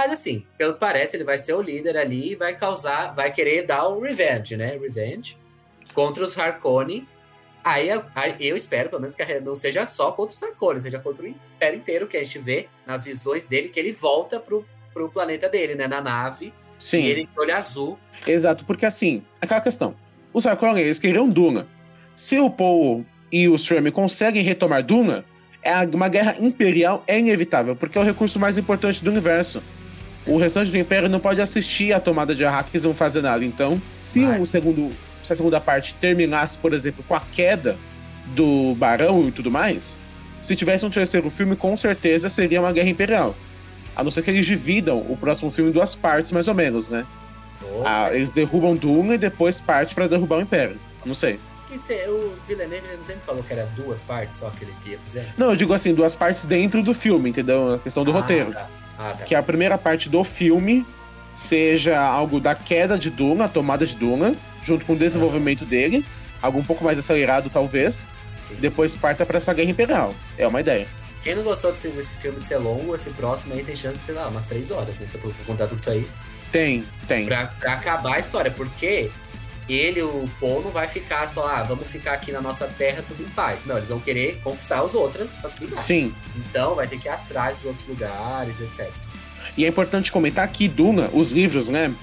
Mas 0.00 0.12
assim, 0.12 0.46
pelo 0.56 0.72
que 0.72 0.80
parece, 0.80 1.14
ele 1.14 1.24
vai 1.24 1.36
ser 1.36 1.52
o 1.52 1.60
líder 1.60 1.94
ali 1.94 2.32
e 2.32 2.34
vai 2.34 2.56
causar, 2.56 3.14
vai 3.14 3.30
querer 3.30 3.66
dar 3.66 3.86
o 3.86 4.00
revenge, 4.00 4.56
né? 4.56 4.78
Revenge 4.80 5.36
contra 5.92 6.24
os 6.24 6.38
Harkonnen. 6.38 7.06
Aí, 7.62 7.90
aí 8.14 8.34
eu 8.40 8.56
espero, 8.56 8.88
pelo 8.88 9.02
menos, 9.02 9.14
que 9.14 9.40
não 9.40 9.54
seja 9.54 9.86
só 9.86 10.10
contra 10.10 10.34
os 10.34 10.42
Harkonnen, 10.42 10.80
seja 10.80 10.98
contra 10.98 11.22
o 11.22 11.28
Império 11.28 11.78
inteiro, 11.78 12.06
que 12.06 12.16
a 12.16 12.24
gente 12.24 12.38
vê 12.38 12.66
nas 12.86 13.04
visões 13.04 13.44
dele, 13.44 13.68
que 13.68 13.78
ele 13.78 13.92
volta 13.92 14.40
pro, 14.40 14.64
pro 14.94 15.10
planeta 15.10 15.50
dele, 15.50 15.74
né? 15.74 15.86
Na 15.86 16.00
nave. 16.00 16.50
Sim. 16.78 17.02
E 17.02 17.06
ele 17.06 17.28
olho 17.36 17.54
azul. 17.54 17.98
Exato, 18.26 18.64
porque 18.64 18.86
assim, 18.86 19.22
aquela 19.38 19.60
questão. 19.60 19.94
Os 20.32 20.46
Harkonnen, 20.46 20.82
eles 20.82 20.98
queriam 20.98 21.28
Duna. 21.28 21.68
Se 22.16 22.38
o 22.38 22.48
Paul 22.48 23.04
e 23.30 23.50
os 23.50 23.66
Fremen 23.66 23.92
conseguem 23.92 24.42
retomar 24.42 24.82
Duna, 24.82 25.26
é 25.62 25.74
uma 25.94 26.08
guerra 26.08 26.36
imperial 26.40 27.04
é 27.06 27.18
inevitável, 27.18 27.76
porque 27.76 27.98
é 27.98 28.00
o 28.00 28.04
recurso 28.04 28.38
mais 28.38 28.56
importante 28.56 29.04
do 29.04 29.10
universo. 29.10 29.62
O 30.30 30.38
restante 30.38 30.70
do 30.70 30.78
Império 30.78 31.08
não 31.08 31.18
pode 31.20 31.40
assistir 31.40 31.92
à 31.92 31.98
tomada 32.00 32.34
de 32.34 32.44
Arrakis 32.44 32.84
e 32.84 32.86
não 32.86 32.94
fazer 32.94 33.20
nada. 33.20 33.44
Então, 33.44 33.80
se 34.00 34.24
Vai. 34.24 34.38
o 34.40 34.46
segundo, 34.46 34.90
se 35.24 35.32
a 35.32 35.36
segunda 35.36 35.60
parte 35.60 35.94
terminasse, 35.96 36.56
por 36.56 36.72
exemplo, 36.72 37.04
com 37.06 37.14
a 37.14 37.20
queda 37.20 37.76
do 38.34 38.74
Barão 38.76 39.26
e 39.26 39.32
tudo 39.32 39.50
mais, 39.50 39.98
se 40.40 40.54
tivesse 40.54 40.86
um 40.86 40.90
terceiro 40.90 41.28
filme, 41.30 41.56
com 41.56 41.76
certeza 41.76 42.28
seria 42.28 42.60
uma 42.60 42.72
guerra 42.72 42.88
imperial. 42.88 43.34
A 43.96 44.04
não 44.04 44.10
ser 44.10 44.22
que 44.22 44.30
eles 44.30 44.46
dividam 44.46 44.98
o 44.98 45.16
próximo 45.16 45.50
filme 45.50 45.70
em 45.70 45.72
duas 45.72 45.96
partes, 45.96 46.30
mais 46.30 46.46
ou 46.46 46.54
menos, 46.54 46.88
né? 46.88 47.04
Oh, 47.62 47.82
Ah, 47.84 48.02
mas 48.06 48.16
eles 48.16 48.30
derrubam 48.32 48.74
Duna 48.76 49.14
e 49.16 49.18
depois 49.18 49.60
parte 49.60 49.94
pra 49.94 50.06
derrubar 50.06 50.36
o 50.38 50.40
Império. 50.42 50.78
Não 51.04 51.14
sei. 51.14 51.40
o 52.08 52.32
Villeneuve 52.46 52.86
ele 52.92 53.02
sempre 53.02 53.22
falou 53.22 53.42
que 53.42 53.52
era 53.52 53.66
duas 53.76 54.02
partes 54.04 54.38
só 54.38 54.48
que 54.50 54.64
ele 54.64 54.72
ia 54.86 54.98
fazer. 55.00 55.26
Não, 55.36 55.50
eu 55.50 55.56
digo 55.56 55.72
assim, 55.74 55.92
duas 55.92 56.14
partes 56.14 56.46
dentro 56.46 56.82
do 56.82 56.94
filme, 56.94 57.30
entendeu? 57.30 57.74
A 57.74 57.78
questão 57.80 58.04
do 58.04 58.12
Ah, 58.12 58.14
roteiro. 58.14 58.52
tá. 58.52 58.68
Ah, 59.02 59.14
tá. 59.18 59.24
Que 59.24 59.34
a 59.34 59.42
primeira 59.42 59.78
parte 59.78 60.08
do 60.10 60.22
filme 60.22 60.86
seja 61.32 61.98
algo 61.98 62.38
da 62.38 62.54
queda 62.54 62.98
de 62.98 63.08
Duna, 63.08 63.46
a 63.46 63.48
tomada 63.48 63.86
de 63.86 63.94
Duna, 63.96 64.34
junto 64.62 64.84
com 64.84 64.92
o 64.92 64.96
desenvolvimento 64.96 65.64
dele, 65.64 66.04
algo 66.42 66.58
um 66.58 66.64
pouco 66.64 66.84
mais 66.84 66.98
acelerado, 66.98 67.48
talvez. 67.48 68.08
Sim. 68.40 68.56
Depois 68.60 68.94
parta 68.94 69.24
pra 69.24 69.38
essa 69.38 69.54
guerra 69.54 69.70
imperial. 69.70 70.14
É 70.36 70.46
uma 70.46 70.60
ideia. 70.60 70.86
Quem 71.22 71.34
não 71.34 71.42
gostou 71.42 71.72
desse, 71.72 71.88
desse 71.88 72.14
filme 72.16 72.38
de 72.40 72.44
ser 72.44 72.56
longo, 72.58 72.94
esse 72.94 73.10
próximo 73.10 73.54
aí 73.54 73.62
tem 73.64 73.76
chance 73.76 73.98
de, 73.98 74.04
sei 74.04 74.14
lá, 74.14 74.28
umas 74.28 74.46
três 74.46 74.70
horas, 74.70 74.98
né? 74.98 75.06
Pra, 75.10 75.20
tu- 75.20 75.28
pra 75.34 75.44
contar 75.46 75.66
tudo 75.66 75.78
isso 75.78 75.90
aí. 75.90 76.06
Tem, 76.52 76.84
tem. 77.06 77.26
Pra, 77.26 77.46
pra 77.46 77.74
acabar 77.74 78.14
a 78.14 78.18
história. 78.18 78.50
Porque 78.50 79.10
ele, 79.72 80.02
o 80.02 80.28
Paul, 80.40 80.62
não 80.62 80.70
vai 80.70 80.88
ficar 80.88 81.28
só, 81.28 81.46
ah, 81.46 81.62
vamos 81.62 81.88
ficar 81.88 82.12
aqui 82.12 82.32
na 82.32 82.40
nossa 82.40 82.66
terra 82.66 83.04
tudo 83.06 83.22
em 83.22 83.28
paz. 83.30 83.64
Não, 83.66 83.76
eles 83.76 83.88
vão 83.88 84.00
querer 84.00 84.40
conquistar 84.42 84.82
os 84.82 84.94
outros 84.94 85.34
pra 85.36 85.48
se. 85.48 85.58
Sim. 85.76 86.14
Então 86.36 86.74
vai 86.74 86.86
ter 86.86 86.98
que 86.98 87.08
ir 87.08 87.10
atrás 87.10 87.58
dos 87.58 87.66
outros 87.66 87.86
lugares, 87.86 88.60
etc. 88.60 88.90
E 89.56 89.64
é 89.64 89.68
importante 89.68 90.12
comentar 90.12 90.46
que 90.48 90.68
Duna, 90.68 91.10
os 91.12 91.32
livros, 91.32 91.68
né? 91.68 91.94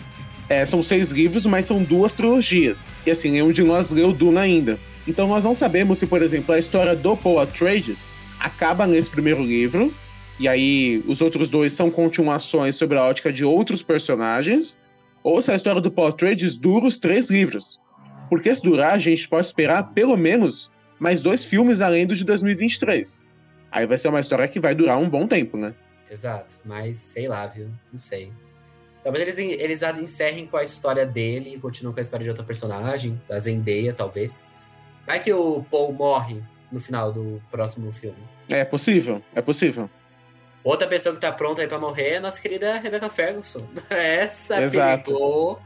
é, 0.50 0.66
são 0.66 0.82
seis 0.82 1.12
livros, 1.12 1.46
mas 1.46 1.66
são 1.66 1.84
duas 1.84 2.14
trilogias. 2.14 2.92
E 3.06 3.12
assim, 3.12 3.30
nenhum 3.32 3.52
de 3.52 3.64
nós 3.64 3.92
leu 3.92 4.14
Duna 4.14 4.42
ainda. 4.42 4.80
Então 5.08 5.28
nós 5.28 5.44
não 5.44 5.54
sabemos 5.54 6.00
se, 6.00 6.08
por 6.08 6.22
exemplo, 6.22 6.54
a 6.54 6.60
história 6.60 6.96
do 6.96 7.16
Paul 7.16 7.40
Atreides 7.40 8.10
acaba 8.40 8.86
nesse 8.86 9.10
primeiro 9.10 9.44
livro, 9.44 9.94
e 10.40 10.48
aí 10.48 11.04
os 11.08 11.22
outros 11.22 11.50
dois 11.50 11.74
são 11.74 11.90
continuações 11.90 12.76
sobre 12.76 12.98
a 12.98 13.04
ótica 13.04 13.32
de 13.32 13.44
outros 13.44 13.82
personagens, 13.82 14.78
ou 15.24 15.42
se 15.42 15.52
a 15.52 15.56
história 15.56 15.82
do 15.82 15.92
Paul 15.92 16.08
Atreides 16.08 16.58
dura 16.58 16.86
os 16.86 16.98
três 16.98 17.30
livros. 17.30 17.80
Porque 18.30 18.54
se 18.54 18.62
durar, 18.62 18.94
a 18.94 19.00
gente 19.00 19.28
pode 19.28 19.46
esperar 19.46 19.92
pelo 19.94 20.18
menos 20.18 20.70
mais 21.00 21.22
dois 21.22 21.46
filmes 21.46 21.82
além 21.82 22.06
do 22.06 22.16
de 22.16 22.24
2023. 22.26 23.26
Aí 23.72 23.86
vai 23.86 23.98
ser 23.98 24.10
uma 24.10 24.20
história 24.20 24.48
que 24.48 24.60
vai 24.60 24.74
durar 24.74 24.98
um 24.98 25.10
bom 25.10 25.28
tempo, 25.28 25.58
né? 25.58 25.74
Exato. 26.10 26.56
Mas 26.66 26.98
sei 26.98 27.28
lá, 27.28 27.46
viu? 27.48 27.70
Não 27.92 28.00
sei. 28.00 28.32
Talvez 29.04 29.40
eles, 29.40 29.60
eles 29.60 30.02
encerrem 30.02 30.46
com 30.46 30.58
a 30.58 30.64
história 30.64 31.06
dele 31.06 31.54
e 31.56 31.60
continuem 31.60 31.94
com 31.94 32.00
a 32.00 32.02
história 32.02 32.24
de 32.24 32.30
outra 32.30 32.44
personagem, 32.44 33.22
da 33.28 33.40
Zendaya, 33.40 33.94
talvez. 33.94 34.44
Vai 35.06 35.22
que 35.22 35.32
o 35.32 35.64
Paul 35.72 35.94
morre 35.94 36.42
no 36.72 36.80
final 36.80 37.12
do 37.12 37.42
próximo 37.50 37.92
filme. 37.92 38.18
É 38.50 38.66
possível, 38.66 39.22
é 39.34 39.42
possível. 39.42 39.90
Outra 40.68 40.86
pessoa 40.88 41.16
que 41.16 41.22
tá 41.22 41.32
pronta 41.32 41.62
aí 41.62 41.68
pra 41.68 41.80
morrer 41.80 42.10
é 42.10 42.18
a 42.18 42.22
nossa 42.22 42.42
querida 42.42 42.78
Rebecca 42.78 43.10
Ferguson. 43.10 43.66
Essa 43.90 44.62
Exato. 44.62 45.12
pegou 45.12 45.62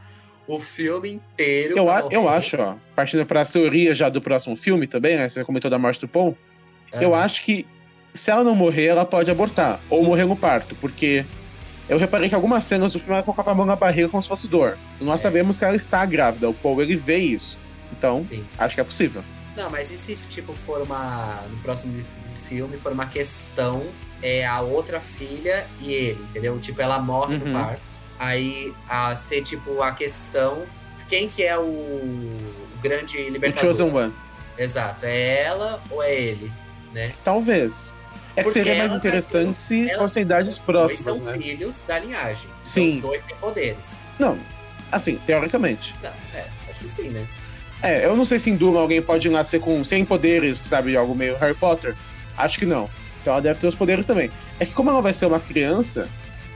o 0.46 0.60
filme 0.60 1.10
inteiro. 1.10 1.76
Eu, 1.76 1.84
pra 1.86 1.98
a- 1.98 2.08
eu 2.10 2.28
acho, 2.28 2.56
ó, 2.60 2.76
partindo 2.94 3.26
para 3.26 3.40
as 3.40 3.50
teorias 3.50 3.98
já 3.98 4.08
do 4.08 4.20
próximo 4.20 4.56
filme 4.56 4.86
também, 4.86 5.16
né? 5.16 5.28
Você 5.28 5.42
comentou 5.44 5.68
da 5.70 5.78
morte 5.78 5.98
do. 6.06 6.36
Eu 7.00 7.14
Ah, 7.16 7.24
acho 7.24 7.42
que 7.42 7.66
se 8.14 8.30
ela 8.30 8.44
não 8.44 8.54
morrer, 8.54 8.86
ela 8.86 9.04
pode 9.04 9.28
abortar. 9.28 9.80
Ou 9.90 10.04
morrer 10.04 10.24
no 10.24 10.36
parto, 10.36 10.76
porque 10.76 11.24
eu 11.88 11.98
reparei 11.98 12.28
que 12.28 12.34
algumas 12.36 12.62
cenas 12.62 12.92
do 12.92 13.00
filme 13.00 13.14
ela 13.14 13.22
colocava 13.24 13.50
a 13.50 13.54
mão 13.56 13.66
na 13.66 13.74
barriga 13.74 14.08
como 14.08 14.22
se 14.22 14.28
fosse 14.28 14.46
dor. 14.46 14.78
Nós 15.00 15.18
É. 15.20 15.22
sabemos 15.24 15.58
que 15.58 15.64
ela 15.64 15.74
está 15.74 16.04
grávida. 16.06 16.48
O 16.48 16.54
Paul, 16.54 16.80
ele 16.80 16.94
vê 16.94 17.16
isso. 17.16 17.58
Então, 17.90 18.20
Sim. 18.20 18.44
acho 18.56 18.74
que 18.76 18.80
é 18.80 18.84
possível. 18.84 19.24
Não, 19.56 19.68
mas 19.70 19.90
e 19.90 19.96
se, 19.96 20.16
tipo, 20.30 20.54
for 20.54 20.80
uma. 20.82 21.42
No 21.50 21.56
próximo 21.58 22.02
fi- 22.02 22.44
filme, 22.48 22.76
for 22.76 22.92
uma 22.92 23.06
questão, 23.06 23.86
é 24.22 24.46
a 24.46 24.60
outra 24.60 24.98
filha 25.00 25.66
e 25.80 25.92
ele, 25.92 26.22
entendeu? 26.30 26.58
Tipo, 26.58 26.80
ela 26.82 26.98
morre 26.98 27.36
Uhum. 27.36 27.46
no 27.46 27.52
parto. 27.52 27.82
Aí, 28.18 28.72
a 28.88 29.14
ser, 29.16 29.42
tipo, 29.42 29.82
a 29.82 29.92
questão. 29.92 30.64
Quem 31.08 31.28
que 31.28 31.42
é 31.42 31.58
o, 31.58 31.62
o 31.62 32.38
grande 32.82 33.18
O 33.18 33.28
libertador? 33.28 33.68
Chosen 33.74 33.90
One. 33.94 34.14
Exato. 34.56 35.04
É 35.04 35.42
ela 35.42 35.82
ou 35.90 36.02
é 36.02 36.14
ele? 36.14 36.50
Né? 36.94 37.12
Talvez. 37.22 37.92
É 38.34 38.36
que 38.42 38.44
Porque 38.44 38.50
seria 38.62 38.76
mais 38.78 38.92
interessante 38.92 39.48
ter- 39.48 39.54
se 39.54 39.90
ela- 39.90 40.02
fossem 40.02 40.22
idades 40.22 40.58
próximas, 40.58 41.04
dois 41.04 41.16
são 41.18 41.26
né? 41.26 41.38
filhos 41.38 41.80
da 41.86 41.98
linhagem. 41.98 42.46
Então, 42.48 42.62
Sim. 42.62 42.96
os 42.96 43.02
dois 43.02 43.22
têm 43.24 43.36
poderes. 43.36 43.84
Não, 44.18 44.38
assim, 44.90 45.16
teoricamente. 45.26 45.94
Não, 46.02 46.10
é, 46.34 46.46
acho 46.70 46.80
que 46.80 46.88
sim, 46.88 47.08
né? 47.10 47.26
É, 47.82 48.04
eu 48.06 48.16
não 48.16 48.24
sei 48.24 48.38
se 48.38 48.48
em 48.48 48.56
Duna 48.56 48.78
alguém 48.78 49.02
pode 49.02 49.28
nascer 49.28 49.60
com 49.60 49.82
100 49.82 50.04
poderes, 50.04 50.58
sabe? 50.58 50.96
Algo 50.96 51.14
meio 51.14 51.36
Harry 51.38 51.54
Potter. 51.54 51.94
Acho 52.36 52.58
que 52.58 52.66
não. 52.66 52.88
Então 53.20 53.32
ela 53.32 53.42
deve 53.42 53.58
ter 53.60 53.66
os 53.66 53.74
poderes 53.74 54.06
também. 54.06 54.30
É 54.60 54.66
que 54.66 54.72
como 54.72 54.90
ela 54.90 55.00
vai 55.02 55.12
ser 55.12 55.26
uma 55.26 55.40
criança, 55.40 56.08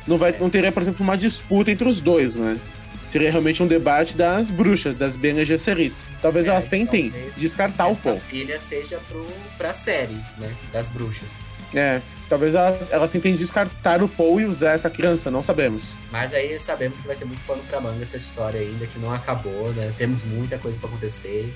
não, 0.06 0.16
vai, 0.16 0.35
não 0.38 0.49
teria, 0.49 0.71
por 0.71 0.83
exemplo, 0.83 1.02
uma 1.02 1.16
disputa 1.16 1.71
entre 1.71 1.88
os 1.88 2.00
dois, 2.00 2.37
né? 2.37 2.59
Seria 3.06 3.30
realmente 3.30 3.62
um 3.62 3.66
debate 3.68 4.16
das 4.16 4.50
bruxas, 4.50 4.95
das 4.95 5.14
Bene 5.14 5.45
Gesserit. 5.45 5.95
Talvez 6.21 6.47
É, 6.47 6.50
elas 6.50 6.64
tentem 6.66 7.11
talvez 7.11 7.37
descartar 7.37 7.87
o 7.87 7.92
Essa 7.92 8.00
Paul. 8.02 8.21
filha 8.21 8.59
seja 8.59 8.99
pro, 9.09 9.26
pra 9.56 9.73
série, 9.73 10.16
né? 10.38 10.52
Das 10.73 10.88
bruxas. 10.88 11.30
É, 11.75 12.00
talvez 12.28 12.54
elas, 12.54 12.90
elas 12.90 13.11
tentem 13.11 13.35
descartar 13.37 14.02
o 14.02 14.08
Paul 14.08 14.40
e 14.40 14.44
usar 14.44 14.73
essa 14.73 14.88
criança, 14.88 15.30
não 15.30 15.42
sabemos. 15.42 15.96
Mas 16.11 16.32
aí 16.32 16.58
sabemos 16.58 17.00
que 17.00 17.06
vai 17.06 17.16
ter 17.16 17.25
muito 17.25 17.44
pano 17.46 17.62
pra 17.68 17.80
manga 17.80 18.02
essa 18.02 18.16
história 18.16 18.61
ainda, 18.61 18.87
que 18.87 18.99
não 18.99 19.12
acabou, 19.12 19.73
né? 19.73 19.92
Temos 19.99 20.23
muita 20.25 20.58
coisa 20.58 20.78
pra 20.78 20.88
acontecer. 20.88 21.52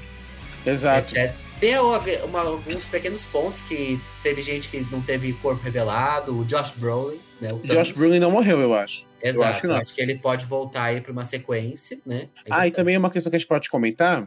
Exato. 0.66 1.16
etc. 1.16 1.34
Tem 1.58 1.78
uma- 1.78 2.40
alguns 2.42 2.84
pequenos 2.86 3.22
pontos 3.24 3.60
que 3.62 3.98
teve 4.22 4.42
gente 4.42 4.68
que 4.68 4.86
não 4.90 5.00
teve 5.00 5.32
corpo 5.34 5.62
revelado, 5.62 6.38
o 6.38 6.44
Josh 6.44 6.72
Brolin, 6.76 7.18
né? 7.40 7.48
O 7.52 7.66
Josh. 7.66 7.92
Brolin 7.92 8.18
não 8.18 8.30
morreu, 8.30 8.60
eu 8.60 8.74
acho. 8.74 9.04
Exato, 9.22 9.46
acho 9.50 9.60
que 9.62 9.66
não. 9.66 9.76
acho 9.76 9.94
que 9.94 10.00
ele 10.02 10.16
pode 10.18 10.44
voltar 10.46 10.84
aí 10.84 11.00
pra 11.00 11.12
uma 11.12 11.24
sequência, 11.24 11.98
né? 12.06 12.28
Ah, 12.50 12.66
e 12.66 12.70
também 12.70 12.96
uma 12.96 13.10
questão 13.10 13.30
que 13.30 13.36
a 13.36 13.38
gente 13.38 13.48
pode 13.48 13.68
comentar, 13.70 14.26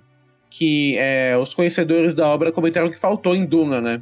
que 0.50 0.96
é, 0.98 1.36
os 1.38 1.54
conhecedores 1.54 2.14
da 2.16 2.28
obra 2.28 2.52
comentaram 2.52 2.90
que 2.92 3.00
faltou 3.00 3.36
em 3.36 3.46
Duna, 3.46 3.82
né? 3.82 4.02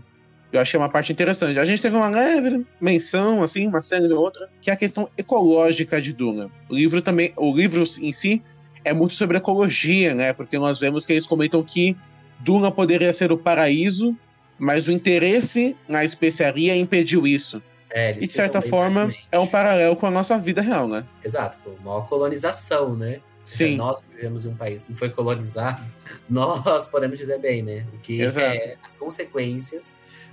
Eu 0.52 0.60
achei 0.60 0.78
uma 0.78 0.90
parte 0.90 1.12
interessante. 1.12 1.58
A 1.58 1.66
gente 1.66 1.82
teve 1.82 1.96
uma 1.96 2.10
leve 2.10 2.66
menção, 2.80 3.42
assim, 3.42 3.68
uma 3.68 3.82
cena 3.82 4.06
e 4.08 4.12
outra, 4.12 4.50
que 4.62 4.70
é 4.70 4.74
a 4.74 4.76
questão 4.76 5.10
ecológica 5.18 6.02
de 6.02 6.12
Duna. 6.12 6.50
O 6.70 6.76
livro 6.76 7.02
também, 7.02 7.32
o 7.38 7.56
livro 7.56 7.84
em 8.02 8.12
si 8.12 8.44
é 8.84 8.94
muito 8.94 9.16
sobre 9.16 9.38
ecologia, 9.38 10.14
né? 10.14 10.34
Porque 10.34 10.58
nós 10.58 10.80
vemos 10.80 11.06
que 11.06 11.14
eles 11.14 11.26
comentam 11.26 11.64
que 11.64 11.96
Duna 12.40 12.70
poderia 12.70 13.14
ser 13.14 13.32
o 13.32 13.38
paraíso, 13.38 14.16
mas 14.58 14.88
o 14.88 14.92
interesse 14.92 15.76
na 15.88 16.04
especiaria 16.04 16.76
impediu 16.76 17.26
isso. 17.26 17.62
É, 17.90 18.12
E 18.12 18.20
de 18.20 18.28
certa 18.28 18.62
forma, 18.62 19.14
é 19.32 19.38
um 19.38 19.48
paralelo 19.48 19.96
com 19.96 20.06
a 20.06 20.12
nossa 20.12 20.38
vida 20.38 20.62
real, 20.62 20.88
né? 20.88 21.06
Exato, 21.24 21.58
foi 21.64 21.74
uma 21.84 22.02
colonização, 22.04 22.96
né? 22.96 23.20
Sim. 23.44 23.76
Nós 23.76 24.04
vivemos 24.10 24.46
em 24.46 24.50
um 24.50 24.56
país 24.56 24.84
que 24.84 24.94
foi 24.96 25.10
colonizado, 25.10 25.84
nós 26.30 26.88
podemos 26.88 27.18
dizer 27.18 27.40
bem, 27.40 27.62
né? 27.62 27.86
O 27.94 27.98
que 27.98 28.22
Exato. 28.22 28.48
é 28.48 28.78
as 28.84 28.96
consequências 28.96 29.92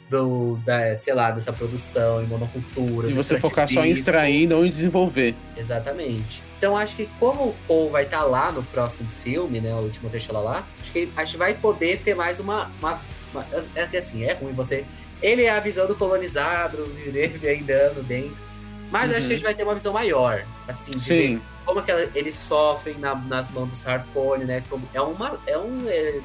do, 0.08 0.56
da, 0.64 0.96
sei 0.98 1.12
lá, 1.14 1.30
dessa 1.30 1.52
produção 1.52 2.22
em 2.22 2.26
monocultura. 2.26 3.08
Do 3.08 3.14
você 3.14 3.38
focar 3.38 3.68
só 3.68 3.84
em 3.84 3.90
extrair 3.90 4.42
e 4.42 4.46
não 4.46 4.64
em 4.64 4.70
desenvolver. 4.70 5.34
Exatamente. 5.56 6.42
Então 6.58 6.76
acho 6.76 6.96
que 6.96 7.08
como 7.20 7.44
o 7.48 7.56
Paul 7.66 7.90
vai 7.90 8.04
estar 8.04 8.22
lá 8.24 8.50
no 8.50 8.62
próximo 8.62 9.08
filme, 9.08 9.60
né? 9.60 9.72
O 9.74 9.78
último 9.82 10.08
trecho 10.10 10.32
lá, 10.32 10.40
lá 10.40 10.66
acho 10.80 10.90
que 10.92 11.08
a 11.16 11.24
gente 11.24 11.36
vai 11.36 11.54
poder 11.54 11.98
ter 12.00 12.14
mais 12.14 12.40
uma. 12.40 12.70
uma, 12.80 12.98
uma 13.32 13.46
é 13.74 13.86
que 13.86 13.96
assim, 13.96 14.24
é 14.24 14.32
ruim 14.34 14.52
você. 14.52 14.84
Ele 15.20 15.42
é 15.44 15.50
a 15.50 15.60
visão 15.60 15.86
do 15.86 15.94
colonizado, 15.96 16.78
ele 17.04 17.24
andando 17.60 18.02
dentro. 18.06 18.48
Mas 18.90 19.10
acho 19.10 19.20
Uhum. 19.20 19.20
que 19.20 19.34
a 19.34 19.36
gente 19.36 19.44
vai 19.44 19.54
ter 19.54 19.64
uma 19.64 19.74
visão 19.74 19.92
maior, 19.92 20.42
assim, 20.66 20.92
de 20.92 20.96
ver 20.96 21.26
Sim. 21.28 21.40
como 21.66 21.82
que 21.82 21.90
ela- 21.90 22.08
eles 22.14 22.34
sofrem 22.34 22.96
na- 22.96 23.14
nas 23.14 23.50
mãos 23.50 23.68
dos 23.68 23.86
Harkonnen, 23.86 24.46
né? 24.46 24.62
Como, 24.70 24.88
é, 24.94 25.00
uma, 25.02 25.38
é 25.46 25.58
um 25.58 25.82
é, 25.86 26.20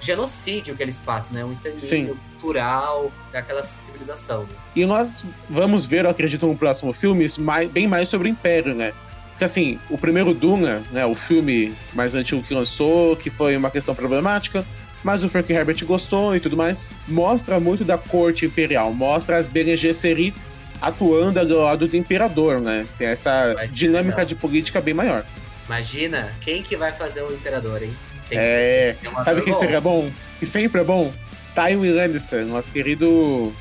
genocídio 0.00 0.74
que 0.74 0.82
eles 0.82 0.98
passam, 0.98 1.34
né? 1.34 1.44
Um 1.44 1.52
extermínio 1.52 1.80
Sim. 1.86 2.16
Cultural 2.40 3.12
daquela 3.32 3.62
civilização. 3.64 4.42
Né? 4.42 4.48
E 4.74 4.86
nós 4.86 5.24
vamos 5.48 5.84
ver, 5.86 6.04
eu 6.04 6.10
acredito, 6.10 6.46
no 6.46 6.56
próximo 6.56 6.92
filme, 6.92 7.26
mais- 7.38 7.70
bem 7.70 7.86
mais 7.86 8.08
sobre 8.08 8.28
o 8.28 8.30
Império, 8.30 8.74
né? 8.74 8.92
Porque 9.30 9.44
assim, 9.44 9.78
o 9.88 9.96
primeiro 9.96 10.34
Duna, 10.34 10.82
né, 10.90 11.04
o 11.06 11.14
filme 11.14 11.74
mais 11.94 12.14
antigo 12.14 12.42
que 12.42 12.52
lançou, 12.52 13.16
que 13.16 13.30
foi 13.30 13.56
uma 13.56 13.70
questão 13.70 13.94
problemática, 13.94 14.64
mas 15.02 15.24
o 15.24 15.28
Frank 15.30 15.50
Herbert 15.50 15.82
gostou 15.86 16.36
e 16.36 16.40
tudo 16.40 16.56
mais, 16.56 16.90
mostra 17.08 17.58
muito 17.58 17.82
da 17.84 17.96
corte 17.96 18.44
imperial, 18.44 18.92
mostra 18.92 19.38
as 19.38 19.48
Bene 19.48 19.76
Gesserit 19.76 20.44
atuando 20.80 21.44
do 21.46 21.58
lado 21.60 21.86
do 21.88 21.96
imperador, 21.96 22.60
né? 22.60 22.86
Tem 22.98 23.06
essa 23.06 23.54
dinâmica 23.72 24.16
legal. 24.16 24.24
de 24.26 24.34
política 24.34 24.80
bem 24.80 24.92
maior. 24.94 25.24
Imagina 25.66 26.32
quem 26.40 26.62
que 26.62 26.76
vai 26.76 26.92
fazer 26.92 27.22
o 27.22 27.32
imperador, 27.32 27.82
hein? 27.82 27.94
Tem 28.28 28.38
É, 28.38 28.96
ator 29.06 29.24
sabe 29.24 29.42
quem 29.42 29.52
bom. 29.52 29.58
seria 29.58 29.80
bom? 29.80 30.10
Que 30.38 30.44
sempre 30.46 30.80
é 30.80 30.84
bom? 30.84 31.12
Tywin 31.54 31.92
Lannister, 31.92 32.44
nosso 32.46 32.70
querido... 32.72 33.52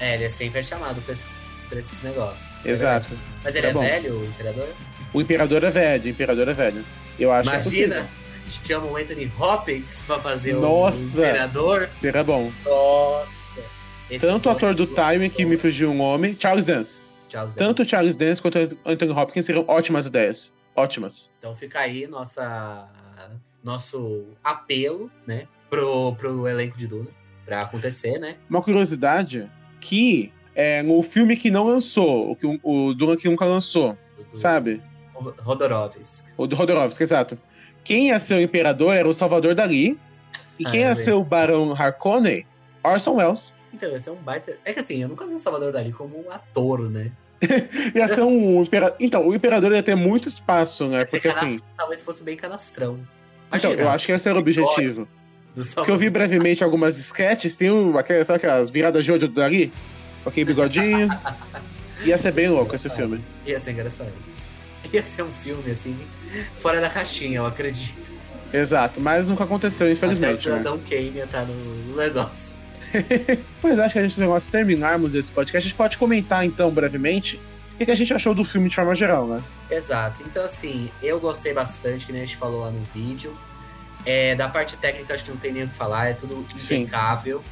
É, 0.00 0.14
ele 0.14 0.24
é 0.24 0.30
sempre 0.30 0.62
chamado 0.62 1.00
pra 1.02 1.14
esses, 1.14 1.60
pra 1.68 1.78
esses 1.78 2.02
negócios. 2.02 2.54
É 2.64 2.70
Exato. 2.70 3.08
verdade. 3.08 3.30
Mas 3.44 3.54
ele 3.54 3.66
é 3.66 3.72
bom. 3.72 3.80
velho, 3.80 4.20
o 4.20 4.24
imperador? 4.24 4.68
O 5.12 5.20
imperador 5.20 5.64
é 5.64 5.70
velho, 5.70 6.04
o 6.04 6.08
imperador 6.08 6.48
é 6.48 6.52
velho. 6.52 6.84
Eu 7.18 7.32
acho 7.32 7.50
que 7.50 7.56
é 7.56 7.60
Imagina, 7.60 8.08
possível. 8.44 8.66
chamam 8.66 8.92
o 8.92 8.96
Anthony 8.96 9.32
Hopkins 9.38 10.02
pra 10.02 10.18
fazer 10.20 10.52
Nossa. 10.54 11.20
o 11.20 11.24
imperador. 11.24 11.88
Seria 11.90 12.22
bom. 12.22 12.52
Nossa. 12.64 13.60
Esses 14.08 14.20
Tanto 14.26 14.48
o 14.48 14.52
ator 14.52 14.74
do 14.74 14.86
duas 14.86 14.96
Tywin, 14.96 15.28
que 15.28 15.44
me 15.44 15.56
fugiu 15.56 15.90
um 15.90 15.96
nome, 15.96 16.36
Charles 16.38 16.66
Dance. 16.66 17.02
Charles 17.28 17.54
Tanto 17.54 17.78
Dance. 17.78 17.90
Charles 17.90 18.16
Dance 18.16 18.40
quanto 18.40 18.58
o 18.58 18.78
Anthony 18.90 19.12
Hopkins 19.12 19.46
seriam 19.46 19.64
ótimas 19.66 20.06
ideias. 20.06 20.52
Ótimas. 20.76 21.28
Então 21.38 21.56
fica 21.56 21.80
aí 21.80 22.06
nossa, 22.06 22.88
nosso 23.64 24.26
apelo, 24.44 25.10
né? 25.26 25.48
Pro, 25.68 26.14
pro 26.14 26.46
elenco 26.48 26.78
de 26.78 26.86
Duna. 26.86 27.08
Pra 27.48 27.62
acontecer, 27.62 28.18
né? 28.18 28.36
Uma 28.48 28.60
curiosidade 28.62 29.50
que 29.80 30.30
é, 30.54 30.82
no 30.82 31.02
filme 31.02 31.34
que 31.34 31.50
não 31.50 31.64
lançou, 31.64 32.30
o, 32.32 32.36
que, 32.36 32.60
o- 32.62 32.92
Duna 32.92 33.16
que 33.16 33.26
nunca 33.28 33.46
lançou, 33.46 33.96
Do- 34.30 34.36
sabe? 34.36 34.82
Rodorovsk. 35.14 36.26
O 36.36 36.46
do 36.46 36.54
Rodorovsky, 36.54 37.02
exato. 37.02 37.38
Quem 37.82 38.08
ia 38.08 38.20
ser 38.20 38.34
o 38.34 38.40
imperador 38.40 38.94
era 38.94 39.08
o 39.08 39.14
Salvador 39.14 39.54
Dali. 39.54 39.98
E 40.58 40.64
quem 40.64 40.80
Ah, 40.84 40.88
ia 40.88 40.94
bem. 40.94 41.04
ser 41.04 41.12
o 41.12 41.24
Barão 41.24 41.72
Harkonnen? 41.72 42.44
Orson 42.84 43.14
Welles. 43.16 43.54
Então, 43.72 43.90
ia 43.90 43.98
ser 44.00 44.10
um 44.10 44.16
baita. 44.16 44.58
É 44.64 44.72
que 44.74 44.80
assim, 44.80 45.00
eu 45.02 45.08
nunca 45.08 45.26
vi 45.26 45.34
o 45.34 45.38
Salvador 45.38 45.72
Dali 45.72 45.92
como 45.92 46.18
um 46.18 46.30
ator, 46.30 46.90
né? 46.90 47.10
ia 47.94 48.08
ser 48.08 48.22
um 48.22 48.62
imperador. 48.62 48.96
Então, 49.00 49.26
o 49.26 49.34
imperador 49.34 49.72
ia 49.72 49.82
ter 49.82 49.94
muito 49.94 50.28
espaço, 50.28 50.86
né? 50.88 51.04
Porque 51.10 51.28
assim. 51.28 51.58
Talvez 51.76 52.00
fosse 52.02 52.22
bem 52.22 52.36
canastrão. 52.36 52.98
Imagina, 53.50 53.72
então, 53.74 53.84
eu 53.86 53.90
acho 53.90 54.04
que 54.06 54.12
esse 54.12 54.28
era 54.28 54.36
o 54.36 54.40
objetivo. 54.40 55.08
Porque 55.74 55.90
eu 55.90 55.96
vi 55.96 56.08
brevemente 56.10 56.62
algumas 56.62 56.96
sketches, 56.96 57.56
tem 57.56 57.70
um, 57.70 57.98
aquelas, 57.98 58.26
sabe 58.26 58.36
aquelas 58.36 58.70
viradas 58.70 59.04
de 59.04 59.12
olho 59.12 59.28
Dali? 59.28 59.72
Com 60.22 60.30
aquele 60.30 60.46
bigodinho. 60.46 61.08
ia 62.04 62.16
ser 62.18 62.32
bem 62.32 62.48
louco 62.48 62.74
esse 62.74 62.88
filme. 62.90 63.20
Ia 63.46 63.58
ser 63.58 63.72
engraçado. 63.72 64.12
Ia 64.92 65.04
ser 65.04 65.22
um 65.22 65.32
filme, 65.32 65.70
assim, 65.70 65.96
fora 66.56 66.80
da 66.80 66.88
caixinha, 66.88 67.38
eu 67.38 67.46
acredito. 67.46 68.12
Exato, 68.52 69.00
mas 69.00 69.28
nunca 69.28 69.44
aconteceu, 69.44 69.90
infelizmente. 69.90 70.30
Até 70.30 70.38
o 70.38 70.42
Cidadão 70.42 70.76
né? 70.76 70.82
Kane 70.88 71.18
estar 71.18 71.44
no 71.44 71.96
negócio. 71.96 72.56
pois 73.60 73.78
acho 73.78 73.92
que 73.92 73.98
a 73.98 74.02
gente 74.02 74.20
nós 74.20 74.46
terminarmos 74.46 75.14
esse 75.14 75.30
podcast, 75.30 75.58
a 75.58 75.68
gente 75.68 75.76
pode 75.76 75.98
comentar 75.98 76.44
então 76.44 76.70
brevemente 76.70 77.38
o 77.74 77.84
que 77.84 77.90
a 77.90 77.94
gente 77.94 78.12
achou 78.12 78.34
do 78.34 78.44
filme 78.44 78.68
de 78.68 78.74
forma 78.74 78.94
geral, 78.94 79.26
né? 79.26 79.42
Exato. 79.70 80.22
Então, 80.26 80.44
assim, 80.44 80.90
eu 81.02 81.20
gostei 81.20 81.52
bastante, 81.52 82.06
que 82.06 82.12
nem 82.12 82.22
a 82.22 82.24
gente 82.24 82.36
falou 82.36 82.62
lá 82.62 82.70
no 82.70 82.82
vídeo. 82.82 83.36
É, 84.08 84.34
da 84.34 84.48
parte 84.48 84.74
técnica, 84.78 85.12
acho 85.12 85.24
que 85.24 85.30
não 85.30 85.36
tem 85.36 85.52
nem 85.52 85.64
o 85.64 85.68
que 85.68 85.74
falar, 85.74 86.08
é 86.08 86.12
tudo 86.14 86.46
impecável. 86.54 87.42
Sim. 87.44 87.50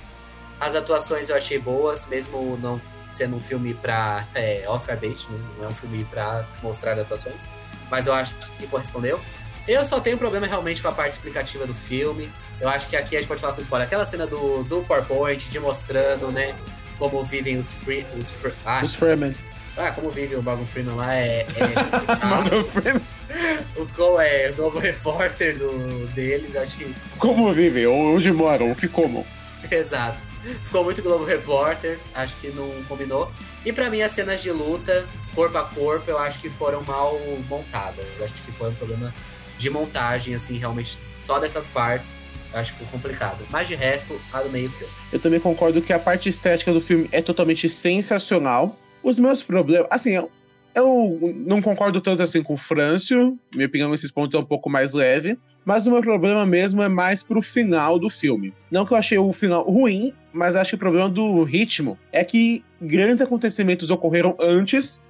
As 0.59 0.75
atuações 0.75 1.29
eu 1.29 1.37
achei 1.37 1.59
boas, 1.59 2.07
mesmo 2.07 2.59
não 2.63 2.81
sendo 3.13 3.37
um 3.37 3.41
filme 3.41 3.75
pra 3.75 4.25
é, 4.35 4.65
Oscar 4.67 4.97
bait, 4.97 5.27
né? 5.29 5.39
não 5.59 5.67
é 5.67 5.69
um 5.69 5.75
filme 5.75 6.05
pra 6.05 6.47
mostrar 6.63 6.99
atuações, 6.99 7.47
mas 7.91 8.07
eu 8.07 8.15
acho 8.15 8.35
que 8.59 8.67
correspondeu. 8.67 9.21
Eu 9.69 9.85
só 9.85 10.01
tenho 10.01 10.17
problema 10.17 10.47
realmente 10.47 10.81
com 10.81 10.89
a 10.89 10.93
parte 10.93 11.13
explicativa 11.13 11.67
do 11.67 11.75
filme. 11.75 12.31
Eu 12.59 12.69
acho 12.69 12.89
que 12.89 12.97
aqui 12.97 13.17
a 13.17 13.21
gente 13.21 13.29
pode 13.29 13.41
falar 13.41 13.53
com 13.53 13.61
spoiler. 13.61 13.87
Aquela 13.87 14.07
cena 14.07 14.27
do, 14.27 14.63
do 14.63 14.81
PowerPoint, 14.83 15.51
de 15.51 15.59
mostrando, 15.59 16.31
né, 16.31 16.55
como 16.99 17.23
vivem 17.23 17.59
os 17.59 17.71
free, 17.71 18.07
os, 18.19 18.31
free, 18.31 18.55
ah, 18.65 18.81
os 18.83 18.95
Freeman. 18.95 19.33
Ah, 19.77 19.91
como 19.93 20.11
vive 20.11 20.37
o 20.37 20.43
Morgan 20.43 20.65
Freeman 20.65 20.95
lá 20.95 21.15
é. 21.15 21.41
é 21.41 22.25
Morgan 22.27 22.65
Freeman. 22.65 23.03
O 23.77 23.87
qual 23.95 24.21
é 24.21 24.51
o 24.51 24.57
novo 24.57 24.79
repórter 24.79 25.59
do, 25.59 26.07
deles, 26.15 26.57
acho 26.57 26.77
que. 26.77 26.95
Como 27.19 27.53
vivem, 27.53 27.87
onde 27.87 28.33
moram, 28.33 28.73
o 28.73 28.77
que 28.77 28.89
comam. 28.89 29.25
Exato. 29.71 30.25
Ficou 30.65 30.85
muito 30.85 31.03
Globo 31.03 31.25
Repórter, 31.25 31.99
acho 32.15 32.37
que 32.37 32.49
não 32.49 32.71
combinou. 32.85 33.31
E 33.65 33.73
para 33.73 33.91
mim 33.91 34.01
as 34.01 34.13
cenas 34.13 34.43
de 34.43 34.53
luta, 34.53 35.07
corpo 35.35 35.59
a 35.59 35.65
corpo, 35.65 36.09
eu 36.09 36.19
acho 36.19 36.41
que 36.41 36.49
foram 36.49 36.83
mal 36.83 37.19
montadas. 37.49 38.07
Eu 38.19 38.25
acho 38.25 38.35
que 38.35 38.53
foi 38.53 38.71
um 38.71 38.75
problema 38.75 39.13
de 39.59 39.69
montagem, 39.69 40.35
assim, 40.35 40.57
realmente 40.57 40.99
só 41.17 41.39
dessas 41.39 41.67
partes. 41.67 42.15
Eu 42.53 42.61
acho 42.61 42.73
que 42.73 42.79
ficou 42.79 42.93
complicado. 42.93 43.45
Mas 43.51 43.67
de 43.67 43.75
resto, 43.75 44.21
a 44.33 44.41
do 44.41 44.51
meio 44.51 44.71
filme. 44.71 44.93
Eu 45.13 45.19
também 45.19 45.41
concordo 45.41 45.83
que 45.83 45.93
a 45.93 45.99
parte 45.99 46.29
estética 46.29 46.73
do 46.73 46.81
filme 46.81 47.09
é 47.11 47.21
totalmente 47.21 47.69
sensacional. 47.69 48.79
Os 49.07 49.21
meus 49.21 49.41
problemas. 49.41 49.87
Assim, 49.89 50.15
eu, 50.15 50.29
eu 50.75 51.33
não 51.47 51.63
concordo 51.63 52.01
tanto 52.01 52.25
assim 52.25 52.43
com 52.43 52.55
o 52.55 52.57
Frâncio. 52.57 53.39
Minha 53.55 53.69
opinião 53.69 53.89
nesses 53.89 54.11
pontos 54.11 54.35
é 54.35 54.39
um 54.41 54.45
pouco 54.45 54.69
mais 54.69 54.95
leve. 54.95 55.39
Mas 55.65 55.87
o 55.87 55.93
meu 55.93 56.01
problema 56.01 56.45
mesmo 56.45 56.83
é 56.83 56.89
mais 56.89 57.23
pro 57.23 57.41
final 57.41 58.01
do 58.01 58.11
filme. 58.11 58.53
Não 58.69 58.85
que 58.85 58.93
eu 58.93 58.97
achei 58.97 59.17
o 59.17 59.33
final 59.33 59.63
ruim, 59.63 60.13
mas 60.33 60.57
acho 60.57 60.71
que 60.71 60.75
o 60.75 60.79
problema 60.79 61.09
do 61.09 61.45
ritmo 61.45 61.97
é 62.11 62.25
que 62.25 62.65
grandes 62.83 63.23
acontecimentos 63.23 63.91
ocorreram 63.91 64.37
antes. 64.41 65.01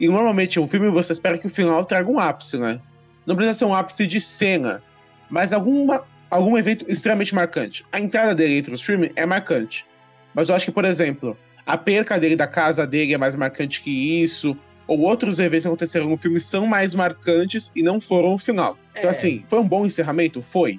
E 0.00 0.08
normalmente 0.08 0.58
um 0.58 0.66
filme 0.66 0.88
você 0.88 1.12
espera 1.12 1.36
que 1.36 1.46
o 1.46 1.50
final 1.50 1.84
traga 1.84 2.10
um 2.10 2.18
ápice, 2.18 2.56
né? 2.56 2.80
Não 3.26 3.36
precisa 3.36 3.58
ser 3.58 3.66
um 3.66 3.74
ápice 3.74 4.06
de 4.06 4.22
cena, 4.22 4.82
mas 5.28 5.52
alguma, 5.52 6.02
algum 6.30 6.56
evento 6.56 6.86
extremamente 6.88 7.34
marcante. 7.34 7.84
A 7.92 8.00
entrada 8.00 8.34
dele 8.34 8.56
entre 8.56 8.72
os 8.72 8.80
filmes 8.80 9.10
é 9.14 9.26
marcante. 9.26 9.84
Mas 10.32 10.48
eu 10.48 10.54
acho 10.54 10.64
que, 10.64 10.72
por 10.72 10.86
exemplo, 10.86 11.36
a 11.66 11.76
perca 11.76 12.18
dele 12.18 12.36
da 12.36 12.46
casa 12.46 12.86
dele 12.86 13.14
é 13.14 13.18
mais 13.18 13.34
marcante 13.34 13.80
que 13.80 14.22
isso, 14.22 14.56
ou 14.86 15.00
outros 15.00 15.38
eventos 15.38 15.62
que 15.62 15.68
aconteceram 15.68 16.08
no 16.08 16.18
filme 16.18 16.38
são 16.38 16.66
mais 16.66 16.94
marcantes 16.94 17.70
e 17.74 17.82
não 17.82 18.00
foram 18.00 18.34
o 18.34 18.38
final. 18.38 18.78
Então, 18.90 18.94
é. 18.94 18.98
Então, 19.00 19.10
assim, 19.10 19.44
foi 19.48 19.58
um 19.58 19.66
bom 19.66 19.86
encerramento? 19.86 20.42
Foi. 20.42 20.78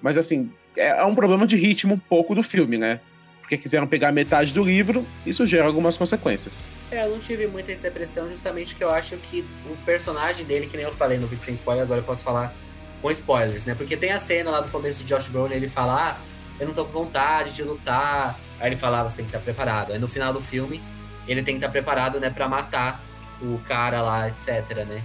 Mas, 0.00 0.16
assim, 0.16 0.50
é 0.76 1.04
um 1.04 1.14
problema 1.14 1.46
de 1.46 1.56
ritmo 1.56 1.94
um 1.94 1.98
pouco 1.98 2.34
do 2.34 2.42
filme, 2.42 2.78
né? 2.78 3.00
Porque 3.40 3.56
quiseram 3.56 3.86
pegar 3.86 4.12
metade 4.12 4.54
do 4.54 4.62
livro, 4.62 5.04
isso 5.26 5.44
gera 5.44 5.66
algumas 5.66 5.96
consequências. 5.96 6.68
É, 6.92 7.04
eu 7.04 7.10
não 7.10 7.18
tive 7.18 7.48
muita 7.48 7.72
essa 7.72 7.88
impressão, 7.88 8.28
justamente 8.28 8.76
que 8.76 8.84
eu 8.84 8.90
acho 8.90 9.16
que 9.16 9.44
o 9.68 9.76
personagem 9.84 10.44
dele, 10.44 10.68
que 10.68 10.76
nem 10.76 10.86
eu 10.86 10.94
falei 10.94 11.18
no 11.18 11.26
vídeo 11.26 11.42
sem 11.42 11.54
spoiler, 11.54 11.82
agora 11.82 12.00
eu 12.00 12.04
posso 12.04 12.22
falar 12.22 12.54
com 13.02 13.10
spoilers, 13.10 13.64
né? 13.64 13.74
Porque 13.74 13.96
tem 13.96 14.12
a 14.12 14.20
cena 14.20 14.52
lá 14.52 14.60
do 14.60 14.70
começo 14.70 15.00
de 15.00 15.06
Josh 15.06 15.26
Brolin, 15.26 15.54
ele 15.54 15.68
fala, 15.68 16.10
ah, 16.10 16.16
eu 16.60 16.66
não 16.68 16.74
tô 16.74 16.84
com 16.84 16.92
vontade 16.92 17.52
de 17.52 17.64
lutar, 17.64 18.38
Aí 18.60 18.68
ele 18.68 18.76
falava, 18.76 19.08
você 19.08 19.16
tem 19.16 19.24
que 19.24 19.30
estar 19.30 19.40
preparado. 19.40 19.92
Aí 19.92 19.98
no 19.98 20.06
final 20.06 20.32
do 20.32 20.40
filme, 20.40 20.80
ele 21.26 21.42
tem 21.42 21.54
que 21.54 21.58
estar 21.58 21.70
preparado, 21.70 22.20
né, 22.20 22.30
para 22.30 22.48
matar 22.48 23.00
o 23.40 23.58
cara 23.66 24.02
lá, 24.02 24.28
etc, 24.28 24.84
né? 24.86 25.02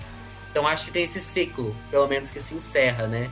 Então 0.52 0.68
acho 0.68 0.86
que 0.86 0.92
tem 0.92 1.04
esse 1.04 1.20
ciclo, 1.20 1.76
pelo 1.90 2.08
menos 2.08 2.30
que 2.30 2.42
se 2.42 2.54
encerra, 2.54 3.08
né? 3.08 3.30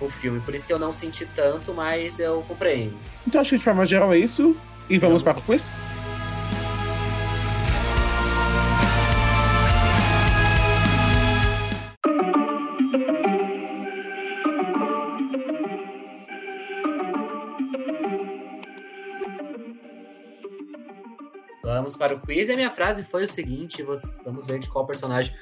O 0.00 0.08
filme. 0.08 0.40
Por 0.40 0.54
isso 0.54 0.66
que 0.66 0.72
eu 0.72 0.78
não 0.78 0.92
senti 0.92 1.26
tanto, 1.26 1.74
mas 1.74 2.18
eu 2.18 2.42
compreendo. 2.46 2.96
Então 3.26 3.40
acho 3.40 3.50
que 3.50 3.58
de 3.58 3.64
forma 3.64 3.84
geral 3.84 4.12
é 4.12 4.18
isso. 4.18 4.56
E 4.88 4.98
vamos, 4.98 5.22
vamos. 5.22 5.22
para 5.22 5.38
o 5.38 5.42
quiz? 5.42 5.78
Vamos 21.68 21.94
para 21.94 22.14
o 22.14 22.20
quiz. 22.20 22.48
E 22.48 22.52
a 22.52 22.56
minha 22.56 22.70
frase 22.70 23.04
foi 23.04 23.24
o 23.24 23.28
seguinte: 23.28 23.84
vamos 24.24 24.46
ver 24.46 24.58
de 24.58 24.68
qual 24.68 24.86
personagem 24.86 25.34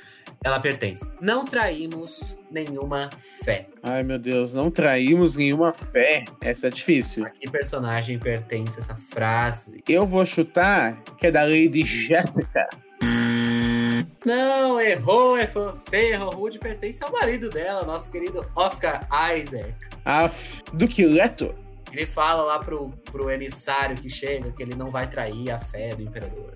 ela 0.45 0.59
pertence. 0.59 1.09
Não 1.21 1.45
traímos 1.45 2.37
nenhuma 2.51 3.11
fé. 3.45 3.69
Ai, 3.81 4.03
meu 4.03 4.19
Deus, 4.19 4.53
não 4.53 4.69
traímos 4.69 5.37
nenhuma 5.37 5.73
fé. 5.73 6.25
Essa 6.41 6.67
é 6.67 6.71
difícil. 6.71 7.25
A 7.25 7.31
que 7.31 7.49
personagem 7.49 8.19
pertence 8.19 8.81
essa 8.81 8.97
frase? 8.97 9.81
Eu 9.89 10.05
vou 10.05 10.27
chutar 10.27 11.01
que 11.17 11.29
é 11.29 11.31
da 11.31 11.45
Lady 11.45 11.85
Jessica. 11.85 12.69
Não, 14.25 14.81
errou, 14.81 15.37
feio, 15.89 16.15
errou 16.15 16.31
rude, 16.31 16.59
pertence 16.59 17.05
ao 17.05 17.13
marido 17.13 17.49
dela, 17.49 17.85
nosso 17.85 18.11
querido 18.11 18.45
Oscar 18.57 19.07
Isaac. 19.37 19.73
Af, 20.05 20.65
do 20.73 20.89
que 20.89 21.07
Leto? 21.07 21.55
Ele 21.97 22.05
fala 22.05 22.43
lá 22.43 22.59
pro, 22.59 22.91
pro 23.11 23.31
emissário 23.31 23.97
que 23.97 24.11
chega 24.11 24.53
que 24.53 24.63
ele 24.63 24.75
não 24.75 24.89
vai 24.89 25.09
trair 25.09 25.51
a 25.51 25.59
fé 25.59 25.95
do 25.95 26.03
imperador. 26.03 26.55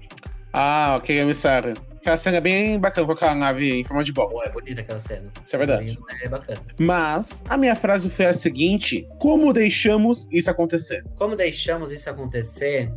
Ah, 0.53 0.97
ok, 0.99 1.19
emissário. 1.19 1.73
Aquela 1.97 2.19
cena 2.19 2.37
é 2.37 2.41
bem 2.43 2.79
bacana 2.79 3.07
com 3.07 3.13
aquela 3.15 3.35
nave 3.35 3.81
em 3.81 3.83
forma 3.83 4.05
de 4.05 4.13
bola. 4.13 4.45
é 4.45 4.51
bonita 4.51 4.83
aquela 4.83 5.01
cena. 5.01 5.33
Isso 5.43 5.57
é 5.57 5.59
verdade. 5.59 5.99
É 6.23 6.29
bacana. 6.29 6.61
Mas 6.79 7.43
a 7.49 7.57
minha 7.57 7.75
frase 7.75 8.11
foi 8.11 8.27
a 8.27 8.35
seguinte: 8.35 9.09
Como 9.19 9.51
deixamos 9.51 10.29
isso 10.31 10.51
acontecer? 10.51 11.05
Como 11.17 11.35
deixamos 11.35 11.91
isso 11.91 12.11
acontecer? 12.11 12.93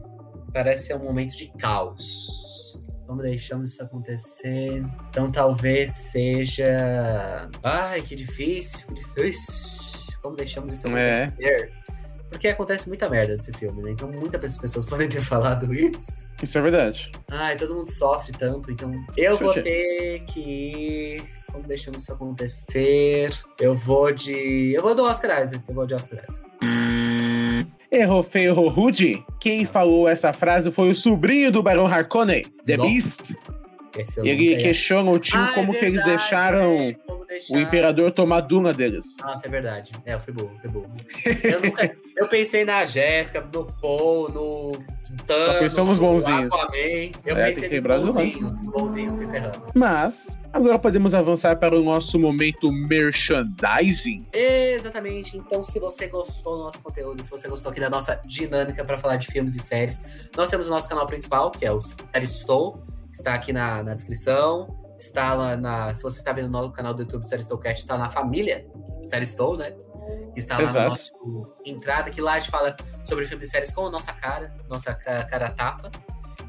Parece 0.53 0.87
ser 0.87 0.95
um 0.95 1.03
momento 1.03 1.37
de 1.37 1.47
caos. 1.57 2.73
Como 3.07 3.21
deixamos 3.21 3.71
isso 3.71 3.83
acontecer? 3.83 4.83
Então 5.09 5.31
talvez 5.31 5.91
seja. 5.91 7.49
Ai, 7.63 8.01
que 8.01 8.15
difícil, 8.15 8.87
que 8.87 8.95
difícil. 8.95 10.17
Como 10.21 10.35
deixamos 10.35 10.73
isso 10.73 10.87
é. 10.97 11.23
acontecer? 11.23 11.71
É. 11.71 12.02
Porque 12.33 12.47
acontece 12.47 12.87
muita 12.87 13.07
merda 13.07 13.35
nesse 13.35 13.53
filme, 13.53 13.83
né? 13.83 13.91
Então 13.91 14.11
muitas 14.11 14.57
pessoas 14.57 14.85
podem 14.89 15.07
ter 15.07 15.21
falado 15.21 15.73
isso. 15.73 16.25
Isso 16.41 16.57
é 16.57 16.61
verdade. 16.61 17.11
Ai, 17.29 17.55
todo 17.55 17.75
mundo 17.75 17.89
sofre 17.89 18.31
tanto, 18.33 18.71
então 18.71 18.91
eu 19.15 19.37
vou 19.37 19.53
ter 19.53 20.23
que. 20.25 21.21
Como 21.51 21.67
deixamos 21.67 22.01
isso 22.01 22.11
acontecer? 22.11 23.31
Eu 23.59 23.75
vou 23.75 24.11
de. 24.11 24.73
Eu 24.73 24.81
vou 24.81 24.95
do 24.95 25.03
Oscar 25.03 25.43
Isaac. 25.43 25.63
Eu 25.67 25.75
vou 25.75 25.85
de 25.85 25.93
Oscar 25.93 26.25
Isaac. 26.27 26.49
Errou 27.91 28.23
feio, 28.23 28.49
errou 28.49 28.67
rude? 28.67 29.23
Quem 29.39 29.65
falou 29.65 30.09
essa 30.09 30.33
frase 30.33 30.71
foi 30.71 30.89
o 30.89 30.95
sobrinho 30.95 31.51
do 31.51 31.61
Barão 31.61 31.85
Harkonnen, 31.85 32.43
The 32.65 32.77
Nossa. 32.77 32.89
Beast. 32.89 33.35
Ele 34.23 34.55
questiona 34.55 35.11
o 35.11 35.19
time 35.19 35.43
ah, 35.43 35.51
é 35.51 35.53
como 35.53 35.69
é 35.69 35.73
verdade, 35.73 35.79
que 35.79 35.85
eles 35.85 36.03
deixaram 36.03 36.71
é, 36.71 36.97
deixar... 37.27 37.55
o 37.55 37.59
imperador 37.59 38.11
tomar 38.11 38.41
Duna 38.41 38.73
deles. 38.73 39.05
Nossa, 39.21 39.45
é 39.45 39.49
verdade. 39.49 39.91
É, 40.05 40.17
fui 40.17 40.33
burro, 40.33 40.57
fui 40.59 40.69
burro. 40.71 40.91
Eu, 41.43 41.61
nunca... 41.61 41.95
eu 42.23 42.29
pensei 42.29 42.65
na 42.65 42.85
Jéssica, 42.85 43.41
no 43.41 43.65
Paul, 43.65 44.29
no 44.29 44.71
Thanos, 45.27 45.45
Só 45.45 45.59
pensamos 45.59 45.99
bonzinhos. 45.99 46.53
Aquaman. 46.53 47.11
Eu 47.25 47.37
é, 47.37 47.51
pensei 47.51 47.79
nos 47.79 48.05
bonzinhos, 48.05 48.67
bonzinhos 48.67 49.15
se 49.15 49.27
ferrando. 49.27 49.61
Mas, 49.75 50.37
agora 50.51 50.79
podemos 50.79 51.13
avançar 51.13 51.57
para 51.57 51.77
o 51.77 51.83
nosso 51.83 52.17
momento 52.17 52.71
merchandising. 52.71 54.25
Exatamente. 54.33 55.37
Então, 55.37 55.61
se 55.61 55.79
você 55.79 56.07
gostou 56.07 56.57
do 56.57 56.63
nosso 56.63 56.81
conteúdo, 56.81 57.21
se 57.21 57.29
você 57.29 57.47
gostou 57.47 57.71
aqui 57.71 57.79
da 57.79 57.89
nossa 57.89 58.19
dinâmica 58.25 58.83
para 58.83 58.97
falar 58.97 59.17
de 59.17 59.27
filmes 59.27 59.55
e 59.55 59.59
séries, 59.59 60.29
nós 60.35 60.49
temos 60.49 60.67
o 60.67 60.71
nosso 60.71 60.89
canal 60.89 61.05
principal, 61.05 61.51
que 61.51 61.65
é 61.65 61.71
o 61.71 61.79
Série 61.79 62.25
Estou 62.25 62.83
está 63.13 63.33
aqui 63.35 63.53
na, 63.53 63.83
na 63.83 63.93
descrição. 63.93 64.82
Está 64.97 65.33
lá 65.33 65.57
na. 65.57 65.93
Se 65.95 66.03
você 66.03 66.17
está 66.17 66.31
vendo 66.33 66.49
no 66.49 66.71
canal 66.71 66.93
do 66.93 67.01
YouTube 67.01 67.27
Série 67.27 67.43
Cat, 67.59 67.79
está 67.79 67.97
na 67.97 68.09
família 68.09 68.65
Série 69.03 69.23
Estou, 69.23 69.57
né? 69.57 69.73
Está 70.35 70.57
lá 70.57 70.63
Exato. 70.63 70.83
no 70.83 70.89
nosso 70.89 71.55
entrada, 71.65 72.09
que 72.09 72.19
lá 72.21 72.33
a 72.33 72.39
gente 72.39 72.51
fala 72.51 72.75
sobre 73.05 73.25
filmes 73.25 73.47
e 73.49 73.51
séries 73.51 73.71
com 73.71 73.85
a 73.85 73.89
nossa 73.89 74.11
cara, 74.13 74.53
nossa 74.69 74.93
ca- 74.93 75.23
cara 75.25 75.49
tapa. 75.51 75.91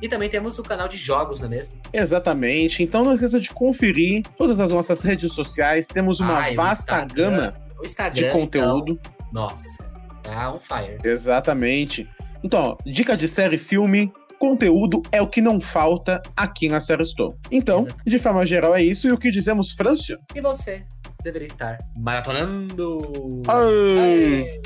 E 0.02 0.08
também 0.08 0.28
temos 0.28 0.58
o 0.58 0.62
canal 0.62 0.88
de 0.88 0.96
jogos, 0.96 1.38
não 1.38 1.46
é 1.46 1.50
mesmo? 1.50 1.80
Exatamente. 1.92 2.82
Então 2.82 3.04
não 3.04 3.14
esqueça 3.14 3.38
de 3.40 3.50
conferir 3.50 4.22
todas 4.36 4.58
as 4.60 4.70
nossas 4.70 5.02
redes 5.02 5.32
sociais. 5.32 5.86
Temos 5.86 6.20
uma 6.20 6.50
o 6.50 6.54
vasta 6.54 6.92
Instagram, 7.04 7.30
gama 7.30 7.54
Instagram. 7.82 8.26
de 8.28 8.32
conteúdo. 8.32 8.92
então, 9.00 9.12
nossa, 9.32 9.78
tá 10.22 10.52
on 10.52 10.58
fire. 10.60 10.98
Exatamente. 11.04 12.08
Então, 12.42 12.60
ó, 12.72 12.76
dica 12.84 13.16
de 13.16 13.26
série, 13.28 13.56
filme, 13.56 14.12
conteúdo 14.44 15.02
é 15.10 15.22
o 15.22 15.26
que 15.26 15.40
não 15.40 15.58
falta 15.58 16.22
aqui 16.36 16.68
na 16.68 16.78
Série 16.78 17.02
Store. 17.02 17.34
Então, 17.50 17.86
de 18.06 18.18
forma 18.18 18.44
geral, 18.44 18.74
é 18.74 18.82
isso. 18.82 19.08
E 19.08 19.12
o 19.12 19.16
que 19.16 19.30
dizemos, 19.30 19.72
Frâncio? 19.72 20.18
E 20.34 20.40
você 20.42 20.84
deveria 21.22 21.48
estar 21.48 21.78
maratonando. 21.96 23.42
Aê! 23.48 23.98
Aê! 23.98 24.62